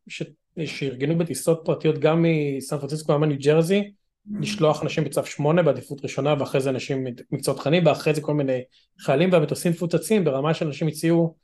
שארגנו 0.67 1.19
בטיסות 1.19 1.63
פרטיות 1.65 1.99
גם 1.99 2.25
מסן 2.27 2.79
פרנסיסקו, 2.79 3.13
גם 3.13 3.21
מניו 3.21 3.37
ג'רזי, 3.41 3.93
לשלוח 4.41 4.83
אנשים 4.83 5.05
בצו 5.05 5.25
8 5.25 5.63
בעדיפות 5.63 6.03
ראשונה, 6.03 6.35
ואחרי 6.39 6.61
זה 6.61 6.71
אנשים 6.71 7.05
מקצועות 7.33 7.61
תכנים, 7.61 7.87
ואחרי 7.87 8.15
זה 8.15 8.21
כל 8.21 8.35
מיני 8.35 8.61
חיילים 9.01 9.33
והמטוסים 9.33 9.73
מפוצצים 9.73 10.25
ברמה 10.25 10.55
שאנשים 10.55 10.89
הציעו 10.89 11.35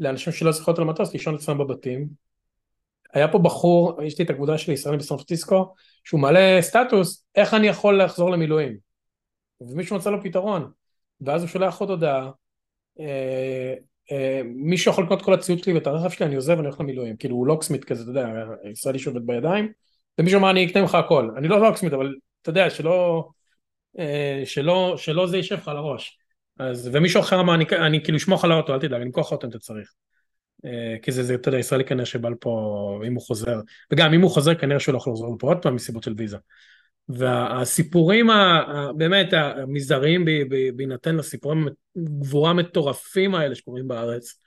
לאנשים 0.00 0.32
שלא 0.32 0.50
להיות 0.66 0.78
על 0.78 0.84
המטוס 0.84 1.12
לישון 1.12 1.34
אצלם 1.34 1.58
בבתים. 1.58 2.08
היה 3.14 3.28
פה 3.28 3.38
בחור, 3.38 4.02
יש 4.02 4.18
לי 4.18 4.24
את 4.24 4.30
הקבוצה 4.30 4.58
של 4.58 4.72
ישראל 4.72 4.96
בסן 4.96 5.16
פרנסיסקו, 5.16 5.74
שהוא 6.04 6.20
מעלה 6.20 6.58
סטטוס, 6.62 7.24
איך 7.34 7.54
אני 7.54 7.66
יכול 7.66 8.02
לחזור 8.02 8.30
למילואים? 8.30 8.76
ומישהו 9.60 9.96
מצא 9.96 10.10
לו 10.10 10.22
פתרון, 10.22 10.70
ואז 11.20 11.42
הוא 11.42 11.48
שולח 11.48 11.78
עוד 11.78 11.90
הודעה, 11.90 12.30
אה, 13.00 13.74
אה, 14.12 14.40
מישהו 14.44 14.92
יכול 14.92 15.04
לקנות 15.04 15.22
כל 15.22 15.34
הציוד 15.34 15.58
שלי 15.58 15.72
ואת 15.72 15.86
הרכב 15.86 16.10
שלי, 16.10 16.26
אני 16.26 16.34
עוזב, 16.34 16.58
אני 16.58 16.66
הולך 16.66 16.80
למילואים, 16.80 17.16
כאילו 17.16 17.36
הוא 17.36 17.46
לוקסמית 17.46 17.84
כזה, 17.84 18.02
אתה 18.02 18.10
יודע, 18.10 18.28
ישראלי 18.70 18.98
שעובד 18.98 19.26
בידיים, 19.26 19.72
ומישהו 20.18 20.38
אמר 20.38 20.50
אני 20.50 20.66
אקנה 20.66 20.82
ממך 20.82 20.94
הכל, 20.94 21.30
אני 21.36 21.48
לא 21.48 21.60
לוקסמית, 21.60 21.92
אבל 21.92 22.14
אתה 22.42 22.50
יודע, 22.50 22.70
שלא, 22.70 23.28
אה, 23.98 24.42
שלא, 24.44 24.94
שלא 24.96 25.26
זה 25.26 25.36
יישב 25.36 25.54
לך 25.54 25.68
על 25.68 25.76
הראש. 25.76 26.18
אז, 26.58 26.90
ומישהו 26.92 27.20
אחר 27.20 27.40
אמר, 27.40 27.54
אני, 27.54 27.64
אני 27.86 28.04
כאילו 28.04 28.18
אשמור 28.18 28.38
לך 28.38 28.44
על 28.44 28.52
האוטו, 28.52 28.74
אל 28.74 28.78
תדאג, 28.78 28.92
אני 28.92 29.04
אמכור 29.04 29.24
אותו 29.30 29.46
אם 29.46 29.50
אתה 29.50 29.58
צריך. 29.58 29.92
אה, 30.64 30.96
כי 31.02 31.12
זה, 31.12 31.22
זה, 31.22 31.34
אתה 31.34 31.48
יודע, 31.48 31.58
ישראלי 31.58 31.84
כנראה 31.84 32.06
שבא 32.06 32.28
לפה, 32.28 33.00
אם 33.06 33.14
הוא 33.14 33.22
חוזר, 33.22 33.60
וגם 33.92 34.14
אם 34.14 34.20
הוא 34.20 34.30
חוזר 34.30 34.54
כנראה 34.54 34.80
שהוא 34.80 34.92
לא 34.92 34.98
יכול 34.98 35.12
לחזור 35.12 35.34
לפה 35.36 35.46
עוד 35.46 35.62
פעם 35.62 35.74
מסיבות 35.74 36.02
של 36.02 36.14
ויזה. 36.16 36.36
והסיפורים 37.08 38.26
באמת 38.96 39.32
המזעריים 39.32 40.24
בהינתן 40.76 41.16
לסיפורים 41.16 41.68
גבורה 41.98 42.52
מטורפים 42.52 43.34
האלה 43.34 43.54
שקורים 43.54 43.88
בארץ, 43.88 44.40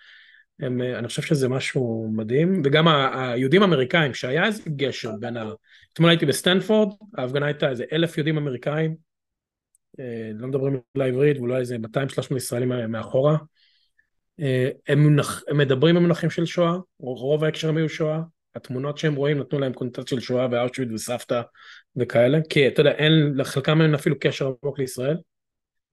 הם, 0.60 0.82
אני 0.82 1.08
חושב 1.08 1.22
שזה 1.22 1.50
משהו 1.50 2.12
מדהים, 2.16 2.62
וגם 2.66 2.88
היהודים 2.88 3.62
האמריקאים, 3.62 4.14
שהיה 4.14 4.46
איזה 4.46 4.62
גשר 4.76 5.12
בין 5.20 5.38
ה... 5.38 5.52
אתמול 5.94 6.10
הייתי 6.10 6.26
בסטנפורד, 6.26 6.90
ההפגנה 7.18 7.46
הייתה 7.46 7.70
איזה 7.70 7.84
אלף 7.92 8.18
יהודים 8.18 8.38
אמריקאים, 8.38 8.96
אה, 10.00 10.32
לא 10.34 10.48
מדברים 10.48 10.80
לעברית, 10.96 11.38
ואולי 11.38 11.60
איזה 11.60 11.78
200-300 12.32 12.38
ישראלים 12.38 12.92
מאחורה, 12.92 13.38
אה, 14.40 14.70
הם, 14.88 15.18
הם 15.48 15.58
מדברים 15.58 15.96
במונחים 15.96 16.30
של 16.30 16.46
שואה, 16.46 16.78
רוב 17.00 17.44
ההקשרים 17.44 17.78
היו 17.78 17.90
שואה, 17.90 18.22
התמונות 18.58 18.98
שהם 18.98 19.16
רואים 19.16 19.40
נתנו 19.40 19.60
להם 19.60 19.74
קונטקט 19.74 20.08
של 20.08 20.20
שואה 20.20 20.48
ואושוויץ 20.52 20.90
וסבתא 20.94 21.42
וכאלה, 21.96 22.38
כי 22.50 22.68
אתה 22.68 22.82
יודע, 22.82 22.92
אין, 22.92 23.34
לחלקם 23.36 23.82
אין 23.82 23.94
אפילו 23.94 24.16
קשר 24.20 24.52
עמוק 24.64 24.80
לישראל. 24.80 25.18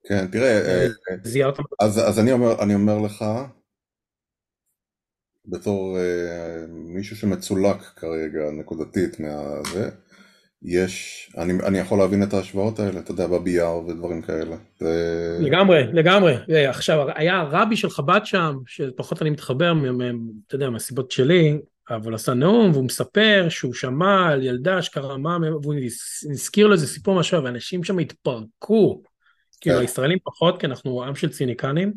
כן, 0.08 0.26
תראה, 0.26 0.60
אה, 0.60 0.86
זיהרת... 1.22 1.58
אז, 1.80 2.08
אז 2.08 2.18
אני, 2.18 2.32
אומר, 2.32 2.62
אני 2.62 2.74
אומר 2.74 2.98
לך, 2.98 3.24
בתור 5.46 5.96
uh, 5.98 6.70
מישהו 6.70 7.16
שמצולק 7.16 7.76
כרגע 7.96 8.50
נקודתית 8.50 9.20
מהזה, 9.20 9.90
יש, 10.62 11.30
אני, 11.38 11.52
אני 11.66 11.78
יכול 11.78 11.98
להבין 11.98 12.22
את 12.22 12.34
ההשוואות 12.34 12.78
האלה, 12.78 13.00
אתה 13.00 13.10
יודע, 13.10 13.26
בבי 13.26 13.50
יאר 13.50 13.78
ודברים 13.78 14.22
כאלה. 14.22 14.56
זה... 14.78 15.38
לגמרי, 15.40 15.84
לגמרי. 15.92 16.34
עכשיו, 16.68 17.06
היה 17.14 17.42
רבי 17.42 17.76
של 17.76 17.90
חב"ד 17.90 18.20
שם, 18.24 18.56
שפחות 18.66 19.22
אני 19.22 19.30
מתחבר, 19.30 19.72
אתה 20.46 20.54
יודע, 20.54 20.70
מהסיבות 20.70 21.10
שלי, 21.10 21.58
אבל 21.90 22.14
עשה 22.14 22.34
נאום, 22.34 22.70
והוא 22.70 22.84
מספר 22.84 23.46
שהוא 23.48 23.74
שמע 23.74 24.28
על 24.28 24.42
ילדה 24.42 24.82
שקרה 24.82 25.16
מה, 25.16 25.38
והוא 25.62 25.74
הזכיר 26.30 26.66
לו 26.66 26.72
איזה 26.72 26.86
סיפור 26.86 27.18
משהו, 27.18 27.44
ואנשים 27.44 27.84
שם 27.84 27.98
התפרקו. 27.98 29.02
כאילו, 29.60 29.76
כן. 29.76 29.80
הישראלים 29.82 30.18
פחות, 30.24 30.60
כי 30.60 30.66
אנחנו 30.66 31.04
עם 31.04 31.14
של 31.14 31.28
ציניקנים, 31.28 31.92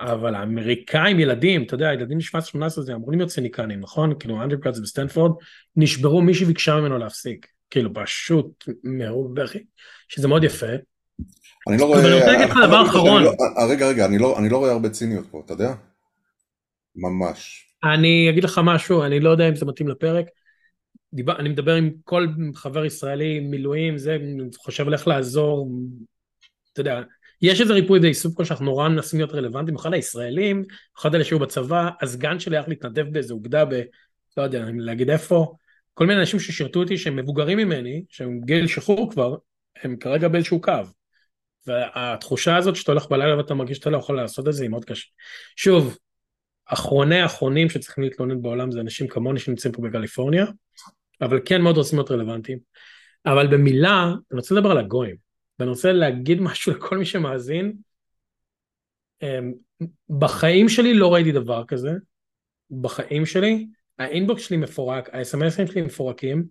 אבל 0.00 0.34
האמריקאים, 0.34 1.20
ילדים, 1.20 1.62
אתה 1.62 1.74
יודע, 1.74 1.92
ילדים 1.92 2.18
ב-17-18 2.18 2.68
זה 2.68 2.94
אמורים 2.94 3.18
להיות 3.18 3.30
ציניקנים, 3.30 3.80
נכון? 3.80 4.14
כאילו, 4.18 4.42
undergrads 4.42 4.78
בסטנפורד, 4.78 5.32
נשברו, 5.76 6.22
מישהי 6.22 6.46
ביקשה 6.46 6.76
ממנו 6.76 6.98
להפסיק. 6.98 7.46
כאילו 7.70 7.90
פשוט 7.94 8.64
מרוב 8.84 9.34
בכי, 9.34 9.64
שזה 10.08 10.28
מאוד 10.28 10.44
יפה. 10.44 10.66
אני 11.68 11.78
לא 11.78 11.84
רואה... 11.84 12.00
אבל 12.00 12.06
אני 12.08 12.20
רוצה 12.20 12.32
להגיד 12.32 12.48
לך 12.48 12.56
דבר 12.66 12.82
לא- 12.82 12.88
אחרון. 12.88 13.24
אה, 13.26 13.66
רגע, 13.68 13.88
רגע, 13.88 14.06
לא- 14.18 14.38
אני 14.38 14.48
לא 14.48 14.56
רואה 14.56 14.72
הרבה 14.72 14.88
ציניות 14.88 15.26
פה, 15.30 15.42
אתה 15.44 15.52
יודע? 15.52 15.74
ממש. 16.96 17.69
אני 17.84 18.30
אגיד 18.30 18.44
לך 18.44 18.60
משהו, 18.64 19.02
אני 19.02 19.20
לא 19.20 19.30
יודע 19.30 19.48
אם 19.48 19.56
זה 19.56 19.66
מתאים 19.66 19.88
לפרק. 19.88 20.26
דיבר, 21.14 21.38
אני 21.38 21.48
מדבר 21.48 21.74
עם 21.74 21.90
כל 22.04 22.26
חבר 22.54 22.84
ישראלי, 22.84 23.40
מילואים, 23.40 23.98
זה, 23.98 24.18
חושב 24.56 24.86
על 24.86 24.92
איך 24.92 25.08
לעזור, 25.08 25.70
אתה 26.72 26.80
יודע, 26.80 27.00
יש 27.42 27.60
איזה 27.60 27.72
ריפוי 27.72 28.00
בעיסוק 28.00 28.36
פה 28.36 28.44
שאנחנו 28.44 28.64
נורא 28.64 28.88
מנסים 28.88 29.20
להיות 29.20 29.32
רלוונטיים, 29.32 29.66
במיוחד 29.66 29.94
הישראלים, 29.94 30.56
במיוחד 30.56 31.14
אלה 31.14 31.24
שהיו 31.24 31.38
בצבא, 31.38 31.88
הסגן 32.00 32.40
שלי 32.40 32.56
הלך 32.56 32.68
להתנדב 32.68 33.06
באיזה 33.12 33.34
אוגדה 33.34 33.64
ב... 33.64 33.82
לא 34.36 34.42
יודע, 34.42 34.64
להגיד 34.78 35.10
איפה, 35.10 35.54
כל 35.94 36.06
מיני 36.06 36.20
אנשים 36.20 36.40
ששירתו 36.40 36.80
אותי 36.80 36.98
שהם 36.98 37.16
מבוגרים 37.16 37.58
ממני, 37.58 38.04
שהם 38.08 38.40
גיל 38.44 38.66
שחרור 38.66 39.10
כבר, 39.10 39.36
הם 39.82 39.96
כרגע 39.96 40.28
באיזשהו 40.28 40.60
קו. 40.60 40.72
והתחושה 41.66 42.56
הזאת 42.56 42.76
שאתה 42.76 42.92
הולך 42.92 43.06
בלילה 43.10 43.36
ואתה 43.36 43.54
מרגיש 43.54 43.76
שאתה 43.76 43.90
לא 43.90 43.96
יכול 43.96 44.16
לעשות 44.16 44.48
את 44.48 44.52
זה 44.52 44.62
היא 44.62 44.70
מאוד 44.70 44.84
קשה. 44.84 45.06
שוב, 45.56 45.98
אחרוני 46.72 47.20
האחרונים 47.20 47.68
שצריכים 47.68 48.04
להתלונן 48.04 48.42
בעולם 48.42 48.70
זה 48.70 48.80
אנשים 48.80 49.08
כמוני 49.08 49.40
שנמצאים 49.40 49.72
פה 49.72 49.82
בקליפורניה, 49.82 50.46
אבל 51.20 51.40
כן 51.44 51.62
מאוד 51.62 51.76
רוצים 51.76 51.98
להיות 51.98 52.10
רלוונטיים. 52.10 52.58
אבל 53.26 53.46
במילה, 53.46 54.04
אני 54.04 54.38
רוצה 54.38 54.54
לדבר 54.54 54.70
על 54.70 54.78
הגויים, 54.78 55.16
ואני 55.58 55.70
רוצה 55.70 55.92
להגיד 55.92 56.40
משהו 56.46 56.72
לכל 56.72 56.98
מי 56.98 57.04
שמאזין. 57.04 57.72
אמ, 59.22 59.52
בחיים 60.18 60.68
שלי 60.68 60.94
לא 60.94 61.14
ראיתי 61.14 61.32
דבר 61.32 61.64
כזה, 61.64 61.90
בחיים 62.80 63.26
שלי, 63.26 63.66
האינבוקס 63.98 64.42
שלי 64.42 64.56
מפורק, 64.56 65.14
ה-SMSים 65.14 65.72
שלי 65.72 65.82
מפורקים 65.82 66.44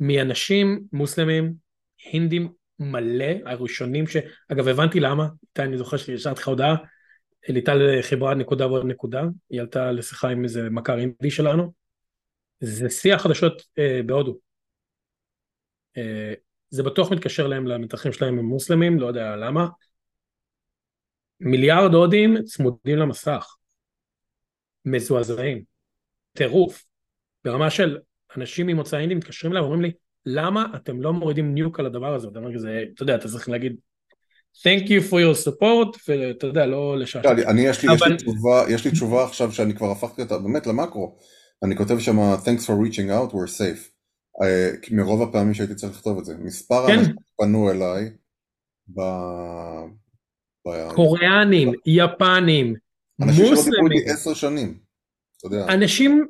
מאנשים 0.00 0.82
מוסלמים, 0.92 1.54
הינדים 2.12 2.52
מלא, 2.78 3.34
הראשונים 3.46 4.06
ש... 4.06 4.16
אגב 4.52 4.68
הבנתי 4.68 5.00
למה, 5.00 5.28
איתי 5.42 5.62
אני 5.62 5.78
זוכר 5.78 5.96
שהשארתי 5.96 6.40
לך 6.40 6.48
הודעה, 6.48 6.76
ליטל 7.48 8.02
חיברה 8.02 8.34
נקודה 8.34 8.66
ועוד 8.66 8.86
נקודה, 8.86 9.22
היא 9.50 9.60
עלתה 9.60 9.92
לשיחה 9.92 10.28
עם 10.28 10.44
איזה 10.44 10.70
מכר 10.70 10.98
אינדי 10.98 11.30
שלנו, 11.30 11.72
זה 12.60 12.90
שיא 12.90 13.14
החדשות 13.14 13.62
אה, 13.78 14.00
בהודו. 14.06 14.38
אה, 15.96 16.34
זה 16.70 16.82
בטוח 16.82 17.12
מתקשר 17.12 17.46
להם 17.46 17.66
למתחים 17.66 18.12
שלהם 18.12 18.38
הם 18.38 18.44
מוסלמים, 18.44 19.00
לא 19.00 19.06
יודע 19.06 19.36
למה. 19.36 19.68
מיליארד 21.40 21.94
הודים 21.94 22.42
צמודים 22.42 22.96
למסך, 22.96 23.56
מזועזעים. 24.84 25.64
טירוף. 26.32 26.84
ברמה 27.44 27.70
של 27.70 27.98
אנשים 28.36 28.66
ממוצא 28.66 28.98
אינדי 28.98 29.14
מתקשרים 29.14 29.52
אליי 29.52 29.62
ואומרים 29.62 29.82
לי, 29.82 29.92
למה 30.26 30.66
אתם 30.76 31.02
לא 31.02 31.12
מורידים 31.12 31.54
ניוק 31.54 31.80
על 31.80 31.86
הדבר 31.86 32.14
הזה? 32.14 32.28
אתה 32.94 33.02
יודע, 33.02 33.14
אתה 33.14 33.28
צריך 33.28 33.48
להגיד, 33.48 33.76
Thank 34.56 34.88
you 34.88 35.00
for 35.10 35.18
your 35.20 35.46
support, 35.46 35.98
ואתה 36.08 36.46
יודע, 36.46 36.66
לא 36.66 36.98
לשעשע. 36.98 37.32
לא, 37.32 37.42
אני, 37.42 37.60
יש 37.60 37.82
לי, 37.82 37.88
אבל... 37.88 37.96
יש, 37.96 38.10
לי 38.10 38.16
תשובה, 38.16 38.64
יש 38.68 38.84
לי 38.84 38.90
תשובה 38.90 39.24
עכשיו 39.24 39.52
שאני 39.52 39.74
כבר 39.74 39.90
הפכתי 39.90 40.22
אותה 40.22 40.38
באמת 40.38 40.66
למקרו. 40.66 41.16
אני 41.64 41.76
כותב 41.76 41.98
שם, 41.98 42.18
Thanks 42.34 42.64
for 42.64 42.74
reaching 42.86 43.10
out, 43.10 43.32
we're 43.32 43.58
safe. 43.58 43.90
Uh, 44.42 44.94
מרוב 44.94 45.22
הפעמים 45.22 45.54
שהייתי 45.54 45.74
צריך 45.74 45.92
לכתוב 45.92 46.18
את 46.18 46.24
זה. 46.24 46.34
מספר 46.38 46.86
כן. 46.86 46.98
אנשים 46.98 47.14
פנו 47.36 47.70
אליי 47.70 48.10
ב... 48.88 49.00
ב... 50.66 50.92
קוריאנים, 50.94 51.72
יפנים, 51.86 52.74
מוסלמים. 53.18 53.52
אנשים 53.52 53.56
שלא 53.56 53.64
דיברו 53.64 53.86
איתי 53.90 54.10
עשר 54.10 54.34
שנים. 54.34 54.78
אנשים 55.68 56.26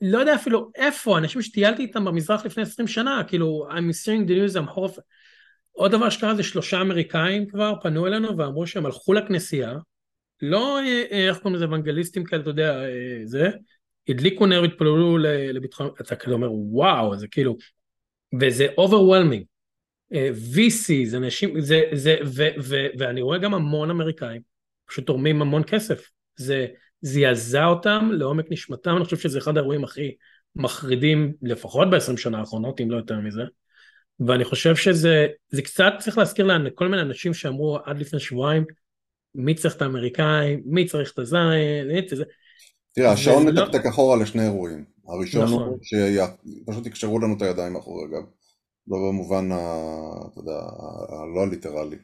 לא 0.00 0.18
יודע 0.18 0.34
אפילו 0.34 0.70
איפה, 0.74 1.18
אנשים 1.18 1.42
שטיילתי 1.42 1.82
איתם 1.82 2.04
במזרח 2.04 2.46
לפני 2.46 2.62
20 2.62 2.88
שנה, 2.88 3.22
כאילו, 3.28 3.68
I'm 3.70 3.92
seeing 4.04 4.28
the 4.28 4.32
news, 4.32 4.56
I'm 4.56 4.76
horrified. 4.76 5.02
עוד 5.76 5.92
דבר 5.92 6.10
שקרה 6.10 6.34
זה 6.34 6.42
שלושה 6.42 6.80
אמריקאים 6.80 7.46
כבר 7.46 7.74
פנו 7.82 8.06
אלינו 8.06 8.38
ואמרו 8.38 8.66
שהם 8.66 8.86
הלכו 8.86 9.12
לכנסייה, 9.12 9.74
לא, 10.42 10.78
אה, 10.78 11.02
אה, 11.12 11.28
איך 11.28 11.38
קוראים 11.38 11.54
לזה, 11.54 11.64
אוונגליסטים 11.64 12.24
כאלה, 12.24 12.42
אתה 12.42 12.50
יודע, 12.50 12.84
אה, 12.84 13.20
זה, 13.24 13.50
הדליקו 14.08 14.46
נר, 14.46 14.62
התפללו 14.62 15.18
לביטחון, 15.18 15.90
אתה 16.00 16.16
כאילו 16.16 16.36
אומר, 16.36 16.52
וואו, 16.52 17.16
זה 17.16 17.28
כאילו, 17.28 17.56
וזה 18.40 18.66
overwhelming. 18.80 19.44
VC, 20.54 20.92
זה 21.04 21.16
אנשים, 21.16 21.60
זה, 21.60 21.82
זה, 21.92 22.16
ו, 22.24 22.42
ו, 22.62 22.76
ואני 22.98 23.22
רואה 23.22 23.38
גם 23.38 23.54
המון 23.54 23.90
אמריקאים, 23.90 24.42
פשוט 24.86 25.06
תורמים 25.06 25.42
המון 25.42 25.62
כסף. 25.66 26.10
זה 26.36 26.66
זעזע 27.00 27.64
אותם 27.64 28.08
לעומק 28.12 28.46
נשמתם, 28.50 28.96
אני 28.96 29.04
חושב 29.04 29.16
שזה 29.16 29.38
אחד 29.38 29.56
האירועים 29.56 29.84
הכי 29.84 30.14
מחרידים, 30.56 31.32
לפחות 31.42 31.90
ב-20 31.90 32.16
שנה 32.16 32.38
האחרונות, 32.38 32.80
אם 32.80 32.90
לא 32.90 32.96
יותר 32.96 33.20
מזה. 33.20 33.42
ואני 34.20 34.44
חושב 34.44 34.76
שזה, 34.76 35.26
זה 35.48 35.62
קצת 35.62 35.92
צריך 35.98 36.18
להזכיר 36.18 36.46
לכל 36.46 36.88
מיני 36.88 37.02
אנשים 37.02 37.34
שאמרו 37.34 37.78
עד 37.84 37.98
לפני 37.98 38.20
שבועיים, 38.20 38.64
מי 39.34 39.54
צריך 39.54 39.76
את 39.76 39.82
האמריקאים, 39.82 40.62
מי 40.66 40.86
צריך 40.86 41.12
את 41.12 41.18
הזין, 41.18 41.98
את 41.98 42.08
זה. 42.08 42.24
תראה, 42.94 43.12
השעון 43.12 43.46
לא- 43.46 43.64
מתקתק 43.64 43.84
לא... 43.84 43.90
אחורה 43.90 44.16
לשני 44.16 44.42
אירועים. 44.42 44.84
הראשון 45.08 45.44
נכון. 45.44 45.62
הוא 45.62 45.78
שפשוט 45.82 46.86
יקשרו 46.86 47.18
לנו 47.18 47.36
את 47.36 47.42
הידיים 47.42 47.72
מאחורי 47.72 48.04
הגב. 48.04 48.26
לא 48.88 48.96
במובן, 48.98 49.52
ה... 49.52 49.58
אתה 50.32 50.40
יודע, 50.40 50.60
הלא 51.08 51.42
הליטרלי, 51.42 51.96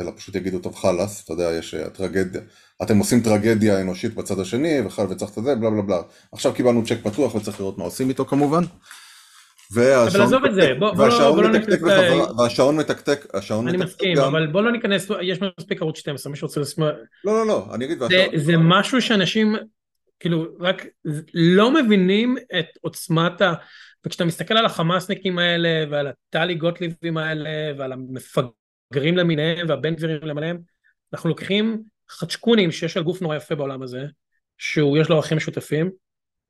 אלא 0.00 0.12
פשוט 0.16 0.34
יגידו, 0.34 0.58
טוב 0.58 0.74
חלאס, 0.74 1.24
אתה 1.24 1.32
יודע, 1.32 1.52
יש 1.52 1.74
אה, 1.74 1.90
טרגדיה, 1.90 2.40
אתם 2.82 2.98
עושים 2.98 3.20
טרגדיה 3.20 3.80
אנושית 3.80 4.14
בצד 4.14 4.38
השני, 4.38 4.80
וצריך 4.80 5.38
את 5.38 5.44
זה, 5.44 5.54
בלה 5.54 5.70
בלה 5.70 5.82
בלה. 5.82 6.02
עכשיו 6.32 6.52
קיבלנו 6.54 6.84
צ'ק 6.84 6.98
פתוח 7.02 7.34
וצריך 7.34 7.60
לראות 7.60 7.78
מה 7.78 7.84
עושים 7.84 8.08
איתו 8.08 8.24
כמובן. 8.24 8.62
אבל 9.76 10.22
עזוב 10.22 10.44
את 10.44 10.54
זה, 10.54 10.74
בוא 10.78 11.42
לא 11.42 11.52
ניכנס... 11.52 11.82
והשעון 12.38 12.76
מתקתק, 12.76 13.26
השעון 13.34 13.64
מתקתק 13.64 13.80
אני 13.80 13.84
מסכים, 13.84 14.18
אבל 14.18 14.46
בוא 14.46 14.62
לא 14.62 14.72
ניכנס, 14.72 15.08
יש 15.22 15.38
מספיק 15.58 15.82
ערוץ 15.82 15.98
12, 15.98 16.30
מי 16.30 16.36
שרוצה 16.36 16.60
לשמוע... 16.60 16.90
לא, 17.24 17.32
לא, 17.32 17.46
לא, 17.46 17.66
אני 17.74 17.84
אגיד... 17.84 17.98
זה 18.34 18.56
משהו 18.56 19.02
שאנשים, 19.02 19.56
כאילו, 20.20 20.46
רק 20.60 20.86
לא 21.34 21.70
מבינים 21.70 22.36
את 22.58 22.66
עוצמת 22.80 23.40
ה... 23.40 23.52
וכשאתה 24.06 24.24
מסתכל 24.24 24.56
על 24.56 24.66
החמאסניקים 24.66 25.38
האלה, 25.38 25.84
ועל 25.90 26.06
הטלי 26.06 26.54
גוטליבים 26.54 27.16
האלה, 27.16 27.50
ועל 27.78 27.92
המפגרים 27.92 29.16
למיניהם, 29.16 29.68
והבן 29.68 29.94
גבירים 29.94 30.22
למיניהם, 30.22 30.58
אנחנו 31.12 31.28
לוקחים 31.28 31.82
חצ'קונים 32.10 32.72
שיש 32.72 32.96
על 32.96 33.02
גוף 33.02 33.22
נורא 33.22 33.36
יפה 33.36 33.54
בעולם 33.54 33.82
הזה, 33.82 34.04
שהוא 34.58 34.98
יש 34.98 35.08
לו 35.08 35.16
ערכים 35.16 35.36
משותפים, 35.36 35.90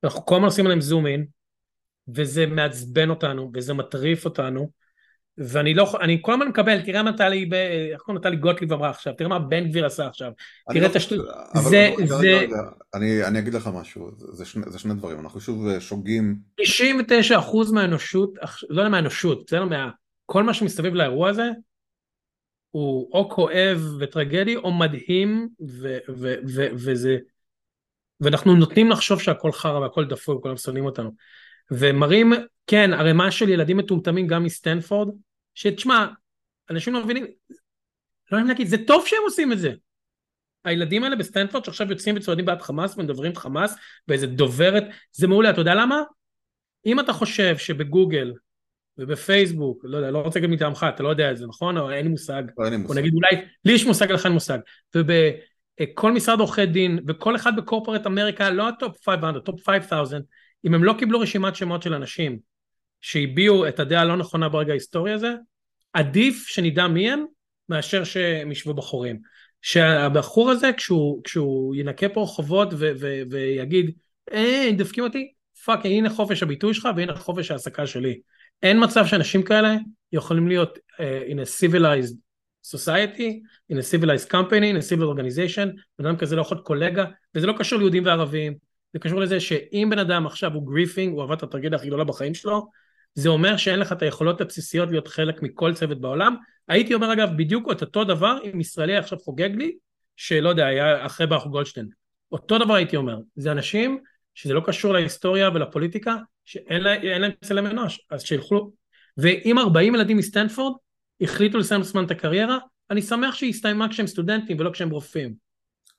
אנחנו 0.05 0.27
כל 0.27 0.35
הזמן 0.35 0.45
עושים 0.45 0.67
עליהם 0.67 0.81
זום 0.81 1.07
אין, 1.07 1.27
וזה 2.09 2.47
מעצבן 2.47 3.11
אותנו, 3.11 3.51
וזה 3.55 3.75
מטריף 3.75 4.25
אותנו, 4.25 4.71
ואני 5.39 5.75
לא, 5.75 5.93
אני 6.01 6.19
כל 6.23 6.33
הזמן 6.33 6.49
מקבל, 6.49 6.81
תראה 6.81 7.03
מה 7.03 7.17
טלי, 7.17 7.51
איך 7.93 8.01
קוראים 8.01 8.21
לטלי 8.21 8.37
גוטליב 8.37 8.73
אמרה 8.73 8.91
עכשיו, 8.91 9.13
תראה 9.13 9.29
מה 9.29 9.39
בן 9.39 9.69
גביר 9.69 9.87
עשה 9.87 10.07
עכשיו, 10.07 10.33
תראה 10.73 10.87
את 10.87 10.93
לא 10.93 10.97
השטות, 10.97 11.27
זה, 11.71 11.91
זה... 12.05 12.47
אני, 12.95 13.25
אני 13.25 13.39
אגיד 13.39 13.55
לך 13.55 13.71
משהו, 13.75 14.11
זה 14.17 14.45
שני, 14.45 14.63
זה 14.67 14.79
שני 14.79 14.95
דברים, 14.95 15.21
אנחנו 15.21 15.41
שוב 15.41 15.67
אה, 15.67 15.81
שוגים... 15.81 16.37
99% 16.61 16.65
מהאנושות, 17.73 18.39
לא 18.69 18.81
יודע 18.81 18.91
מהאנושות, 18.91 19.45
בסדר, 19.47 19.65
מה... 19.65 19.91
כל 20.27 20.43
מה 20.43 20.55
שמסביב 20.55 20.95
לאירוע 20.95 21.29
הזה, 21.29 21.51
הוא 22.71 23.11
או 23.13 23.31
כואב 23.31 23.97
וטרגדי, 24.01 24.57
או 24.57 24.73
מדהים, 24.73 25.49
ו, 25.61 25.99
ו, 26.09 26.35
ו, 26.55 26.67
וזה... 26.73 27.17
ואנחנו 28.21 28.57
נותנים 28.57 28.91
לחשוב 28.91 29.21
שהכל 29.21 29.53
חרא 29.53 29.79
והכל 29.79 30.05
דפוי 30.05 30.37
וכולם 30.37 30.57
שונאים 30.57 30.85
אותנו. 30.85 31.11
ומראים, 31.79 32.33
כן, 32.67 32.93
ערימה 32.93 33.31
של 33.31 33.49
ילדים 33.49 33.77
מטומטמים 33.77 34.27
גם 34.27 34.45
מסטנפורד, 34.45 35.09
שתשמע, 35.55 36.07
אנשים 36.71 36.93
לא 36.93 37.05
מבינים, 37.05 37.25
לא 38.33 38.37
יודעים 38.37 38.49
להגיד, 38.49 38.67
זה 38.67 38.77
טוב 38.87 39.07
שהם 39.07 39.19
עושים 39.25 39.53
את 39.53 39.59
זה. 39.59 39.73
הילדים 40.65 41.05
האלה 41.05 41.17
בסטנפורד 41.17 41.65
שעכשיו 41.65 41.91
יוצאים 41.91 42.17
וצועדים 42.17 42.45
בעד 42.45 42.63
חמאס 42.63 42.99
ומדברים 42.99 43.35
חמאס 43.37 43.75
באיזה 44.09 44.27
דוברת, 44.27 44.85
זה 45.13 45.29
מעולה, 45.29 45.51
אתה 45.51 45.61
יודע 45.61 45.75
למה? 45.75 46.03
אם 46.87 47.01
אתה 47.01 47.13
חושב 47.13 47.59
שבגוגל 47.59 48.33
ובפייסבוק, 48.99 49.85
לא 49.85 49.97
יודע, 49.97 50.11
לא 50.11 50.19
רוצה 50.19 50.41
להגיד 50.41 50.55
מטעמך, 50.55 50.87
אתה 50.95 51.03
לא 51.03 51.09
יודע 51.09 51.31
את 51.31 51.37
זה, 51.37 51.47
נכון? 51.47 51.79
או 51.79 51.91
אין 51.91 52.05
לי 52.05 52.11
מושג. 52.11 52.43
לא, 52.59 52.65
אין 52.65 52.73
לי 52.73 52.79
מושג. 52.79 52.95
או 52.95 53.01
נגיד 53.01 53.15
אולי, 53.15 53.45
לי 53.65 53.73
יש 53.73 53.87
מושג, 53.87 54.13
לך 54.13 54.25
אין 54.27 54.33
מושג. 54.33 54.59
ובכל 54.95 56.13
משרד 56.13 56.41
עורכי 56.41 56.67
דין, 56.67 56.99
וכל 57.09 57.37
אחד 57.37 57.57
ב 57.57 57.62
corporate 57.62 58.07
America, 58.07 58.51
לא 58.51 58.69
ה 58.69 58.79
top 58.79 59.09
500, 59.09 59.45
top 59.45 59.67
5,000, 59.67 60.23
אם 60.65 60.75
הם 60.75 60.85
לא 60.85 60.95
קיבלו 60.99 61.21
רשימת 61.21 61.57
שמות 61.57 61.83
של 61.83 61.95
אנשים 61.95 62.39
שהביעו 63.01 63.69
את 63.69 63.81
הדעה 63.81 64.03
הלא 64.03 64.17
נכונה 64.17 64.49
ברגע 64.49 64.71
ההיסטורי 64.71 65.13
הזה, 65.13 65.35
עדיף 65.93 66.47
שנדע 66.47 66.87
מי 66.87 67.11
הם 67.11 67.25
מאשר 67.69 68.05
שהם 68.05 68.53
ישבו 68.53 68.75
בחורים. 68.75 69.21
שהבחור 69.63 70.51
הזה 70.51 70.71
כשהוא, 70.77 71.25
כשהוא 71.25 71.75
ינקה 71.75 72.09
פה 72.09 72.23
רחובות 72.23 72.69
ויגיד 73.31 73.91
אה 74.33 74.71
דופקים 74.77 75.05
אותי 75.05 75.33
fuck 75.65 75.81
הנה 75.85 76.11
חופש 76.11 76.43
הביטוי 76.43 76.75
שלך 76.75 76.89
והנה 76.97 77.17
חופש 77.17 77.51
ההעסקה 77.51 77.87
שלי. 77.87 78.21
אין 78.63 78.85
מצב 78.85 79.07
שאנשים 79.07 79.43
כאלה 79.43 79.77
יכולים 80.13 80.49
להיות 80.49 80.79
uh, 80.79 81.31
in 81.31 81.35
a 81.35 81.47
civilized 81.61 82.17
society, 82.67 83.43
in 83.73 83.77
a 83.77 83.83
civilized 83.83 84.29
company, 84.29 84.71
in 84.71 84.77
a 84.77 84.83
civilized 84.83 85.19
organization, 85.19 85.69
בן 85.99 86.07
אדם 86.07 86.17
כזה 86.17 86.37
לא 86.37 86.41
יכול 86.41 86.57
להיות 86.57 86.67
קולגה, 86.67 87.05
וזה 87.35 87.47
לא 87.47 87.55
קשור 87.59 87.79
ליהודים 87.79 88.05
וערבים, 88.05 88.55
זה 88.93 88.99
קשור 88.99 89.21
לזה 89.21 89.41
שאם 89.41 89.89
בן 89.91 89.99
אדם 89.99 90.27
עכשיו 90.27 90.53
הוא 90.55 90.67
גריפינג, 90.67 91.15
הוא 91.15 91.23
עבד 91.23 91.37
את 91.37 91.43
הטרגדיה 91.43 91.79
הכי 91.79 91.87
גדולה 91.87 92.05
בחיים 92.05 92.35
שלו, 92.35 92.69
זה 93.15 93.29
אומר 93.29 93.57
שאין 93.57 93.79
לך 93.79 93.93
את 93.93 94.03
היכולות 94.03 94.41
הבסיסיות 94.41 94.91
להיות 94.91 95.09
חלק 95.09 95.43
מכל 95.43 95.75
צוות 95.75 96.01
בעולם. 96.01 96.37
הייתי 96.69 96.95
אומר 96.95 97.13
אגב 97.13 97.29
בדיוק 97.37 97.73
את 97.73 97.81
אותו 97.81 98.05
דבר 98.05 98.39
אם 98.45 98.61
ישראלי 98.61 98.97
עכשיו 98.97 99.19
חוגג 99.19 99.51
לי, 99.55 99.77
שלא 100.17 100.49
יודע, 100.49 100.67
היה 100.67 101.07
אחרי 101.07 101.27
ברוך 101.27 101.47
גולדשטיין. 101.47 101.89
אותו 102.33 102.59
דבר 102.59 102.75
הייתי 102.75 102.97
אומר, 102.97 103.19
זה 103.37 103.53
אנשים 103.53 103.99
שזה 104.35 104.55
לא 104.55 104.63
קשור 104.67 104.93
להיסטוריה 104.93 105.51
ולפוליטיקה, 105.55 106.17
שאין 106.45 106.83
לה, 106.83 107.19
להם 107.19 107.31
צלם 107.45 107.67
אנוש, 107.67 108.07
אז 108.11 108.23
שילכו, 108.23 108.73
ואם 109.17 109.59
40 109.59 109.95
ילדים 109.95 110.17
מסטנפורד 110.17 110.75
החליטו 111.21 111.59
לסיים 111.59 111.83
זמן 111.83 112.05
את 112.05 112.11
הקריירה, 112.11 112.59
אני 112.91 113.03
שמח 113.03 113.35
שהיא 113.35 113.51
הסתיימה 113.51 113.89
כשהם 113.89 114.07
סטודנטים 114.07 114.61
ולא 114.61 114.71
כשהם 114.71 114.91
רופאים. 114.91 115.35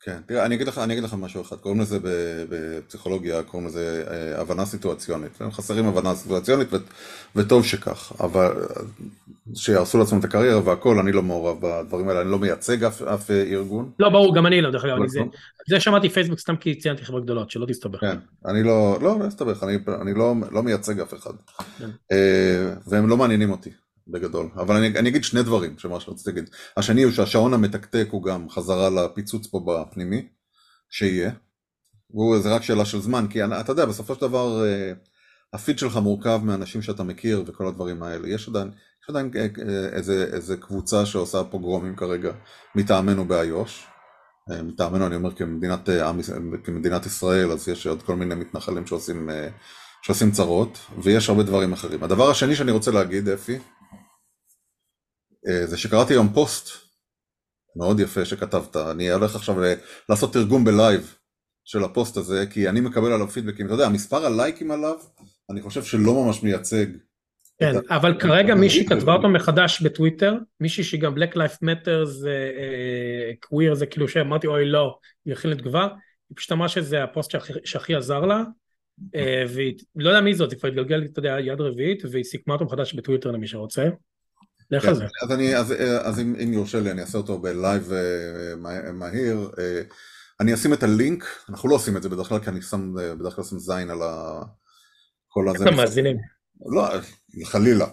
כן, 0.06 0.18
תראה, 0.26 0.46
אני 0.46 0.56
אגיד 0.56 0.68
לך, 0.68 0.78
אני 0.78 0.94
אגיד 0.94 1.04
לך 1.04 1.14
משהו 1.14 1.42
אחד, 1.42 1.56
קוראים 1.56 1.82
לזה 1.82 2.00
בפסיכולוגיה, 2.50 3.44
קוראים 3.44 3.68
לזה 3.68 4.04
אה, 4.12 4.42
הבנה 4.42 4.66
סיטואציונית. 4.66 5.42
הם 5.42 5.52
חסרים 5.52 5.88
הבנה 5.88 6.16
סיטואציונית 6.16 6.68
וטוב 7.36 7.66
שכך, 7.66 8.14
אבל 8.20 8.52
שיהרסו 9.56 9.98
לעצמם 9.98 10.20
את 10.20 10.24
הקריירה 10.24 10.62
והכל, 10.66 11.00
אני 11.00 11.12
לא 11.12 11.24
מעורב 11.24 11.58
בדברים 11.62 12.10
האלה, 12.10 12.22
אני 12.22 12.32
לא 12.32 12.40
מייצג 12.40 12.84
אף, 12.84 13.02
אף 13.02 13.32
אה, 13.32 13.44
ארגון. 13.44 13.92
לא, 14.00 14.10
ברור, 14.10 14.36
גם 14.36 14.46
אני 14.46 14.62
לא, 14.62 14.72
דרך 14.72 14.86
אגב, 14.86 15.08
זה, 15.08 15.20
זה 15.70 15.80
שמעתי 15.80 16.10
פייסבוק 16.10 16.40
סתם 16.40 16.56
כי 16.56 16.76
ציינתי 16.76 17.06
חברות 17.06 17.24
גדולות, 17.24 17.52
שלא 17.52 17.66
תסתבך. 17.66 18.00
כן, 18.00 18.18
אני 18.46 18.64
לא, 18.64 18.98
לא, 19.02 19.20
לא 19.20 19.28
אסתבך, 19.28 19.64
אני, 19.64 19.78
אני 20.02 20.14
לא, 20.14 20.34
לא 20.52 20.64
מייצג 20.64 21.00
אף 21.00 21.14
אחד, 21.14 21.34
כן. 21.80 21.90
אה, 22.12 22.74
והם 22.88 23.10
לא 23.10 23.18
מעניינים 23.18 23.52
אותי. 23.52 23.70
בגדול, 24.08 24.50
אבל 24.56 24.76
אני, 24.76 24.88
אני 24.88 25.10
אגיד 25.10 25.24
שני 25.24 25.44
דברים 25.44 25.78
שמה 25.78 26.00
שרציתי 26.00 26.30
להגיד. 26.30 26.50
השני 26.78 27.04
הוא 27.04 27.12
שהשעון 27.12 27.54
המתקתק 27.54 28.08
הוא 28.12 28.24
גם 28.24 28.50
חזרה 28.50 28.90
לפיצוץ 28.90 29.48
פה 29.48 29.66
בפנימי, 29.68 30.28
שיהיה. 30.90 31.32
וזה 32.16 32.56
רק 32.56 32.64
שאלה 32.64 32.86
של 32.86 33.02
זמן, 33.02 33.26
כי 33.30 33.44
אתה 33.44 33.72
יודע, 33.72 33.86
בסופו 33.86 34.16
של 34.16 34.22
דבר 34.22 34.66
אה, 34.66 34.94
הפיד 35.54 35.80
שלך 35.80 35.98
מורכב 35.98 36.42
מאנשים 36.44 36.82
שאתה 36.82 37.04
מכיר 37.04 37.44
וכל 37.48 37.68
הדברים 37.68 38.04
האלה. 38.04 38.30
יש 38.30 38.50
עדיין, 38.50 38.68
יש 39.04 39.10
עדיין 39.10 39.32
אה, 39.36 39.42
אה, 39.42 39.86
איזה, 39.86 40.30
איזה 40.34 40.58
קבוצה 40.58 41.06
שעושה 41.06 41.44
פוגרומים 41.44 41.96
כרגע 41.96 42.32
מטעמנו 42.76 43.26
באיו"ש. 43.26 43.88
מטעמנו 44.64 45.08
אני 45.08 45.16
אומר 45.16 45.36
כמדינת, 45.36 45.90
כמדינת 46.64 47.06
ישראל, 47.06 47.52
אז 47.52 47.68
יש 47.68 47.88
עוד 47.88 48.04
כל 48.04 48.16
מיני 48.16 48.36
מתנחלים 48.36 48.88
שעושים, 48.88 49.30
שעושים 50.02 50.32
צרות, 50.32 50.78
ויש 51.04 51.30
הרבה 51.30 51.44
דברים 51.44 51.74
אחרים. 51.74 52.04
הדבר 52.04 52.30
השני 52.30 52.56
שאני 52.56 52.72
רוצה 52.72 52.92
להגיד, 52.92 53.30
אפי, 53.30 53.60
זה 55.66 55.78
שקראתי 55.78 56.14
היום 56.14 56.34
פוסט 56.34 56.70
מאוד 57.76 58.00
יפה 58.00 58.26
שכתבת, 58.26 58.76
אני 58.76 59.12
הולך 59.12 59.36
עכשיו 59.36 59.56
לעשות 60.10 60.34
תרגום 60.34 60.66
בלייב 60.66 61.16
של 61.66 61.84
הפוסט 61.84 62.18
הזה, 62.18 62.46
כי 62.50 62.70
אני 62.70 62.82
מקבל 62.82 63.12
עליו 63.12 63.28
פידבקים, 63.28 63.66
אתה 63.66 63.74
יודע, 63.74 63.86
המספר 63.86 64.26
הלייקים 64.26 64.72
עליו, 64.72 64.96
אני 65.50 65.62
חושב 65.62 65.84
שלא 65.84 66.14
ממש 66.14 66.44
מייצג. 66.44 66.86
כן, 67.60 67.74
אבל 67.90 68.20
כרגע 68.20 68.56
מישהי 68.56 68.86
כתבה 68.86 69.14
אותו 69.14 69.30
מחדש 69.30 69.82
בטוויטר, 69.82 70.36
מישהי 70.60 70.84
שהיא 70.84 71.02
גם 71.02 71.16
Black 71.16 71.34
Life 71.36 71.58
Matter 71.64 72.06
זה 72.06 72.52
קוויר, 73.40 73.74
זה 73.74 73.86
כאילו 73.86 74.08
שאמרתי 74.08 74.48
אוי 74.48 74.66
לא, 74.66 74.98
היא 75.26 75.34
הכינה 75.34 75.56
תגובה, 75.56 75.88
היא 76.30 76.36
פשוט 76.38 76.52
אמרה 76.52 76.70
שזה 76.70 77.04
הפוסט 77.04 77.32
שהכי 77.66 77.96
עזר 77.96 78.20
לה, 78.20 78.44
אה, 79.16 79.44
והיא, 79.50 79.74
לא 79.96 80.10
יודע 80.10 80.22
מי 80.22 80.34
זאת, 80.34 80.52
היא 80.52 80.60
כבר 80.60 80.70
התגלגל, 80.70 81.06
אתה 81.06 81.20
יודע, 81.20 81.40
יד 81.40 81.62
רביעית, 81.62 82.04
והיא 82.12 82.24
סיכמה 82.24 82.54
אותו 82.54 82.66
מחדש 82.66 82.94
בטוויטר 82.94 83.32
למי 83.32 83.48
שרוצה. 83.48 83.90
לך 84.72 84.86
על 84.86 84.96
זה. 84.96 85.06
אז, 85.24 85.32
אני, 85.32 85.58
אז, 85.58 85.74
אז 86.04 86.20
אם, 86.20 86.36
אם 86.44 86.54
יורשה 86.54 86.80
לי, 86.80 86.92
אני 86.92 87.02
אעשה 87.02 87.18
אותו 87.18 87.40
בלייב 87.40 87.92
אה, 87.94 88.92
מהיר. 88.94 89.50
אה, 89.60 89.82
אני 90.40 90.54
אשים 90.54 90.74
את 90.74 90.84
הלינק, 90.84 91.26
אנחנו 91.50 91.70
לא 91.70 91.76
עושים 91.76 91.98
את 91.98 92.04
זה 92.04 92.10
בדרך 92.10 92.28
כלל, 92.28 92.40
כי 92.40 92.50
אני 92.50 92.62
שם, 92.62 92.98
אה, 93.00 93.16
בדרך 93.16 93.36
כלל 93.36 93.44
שם 93.44 93.60
זין 93.60 93.90
על, 93.90 94.02
ה, 94.02 94.42
כל 95.28 95.50
הזה... 95.50 95.70
המאזינים. 95.70 96.18
לא, 96.66 96.88
חלילה. 97.44 97.88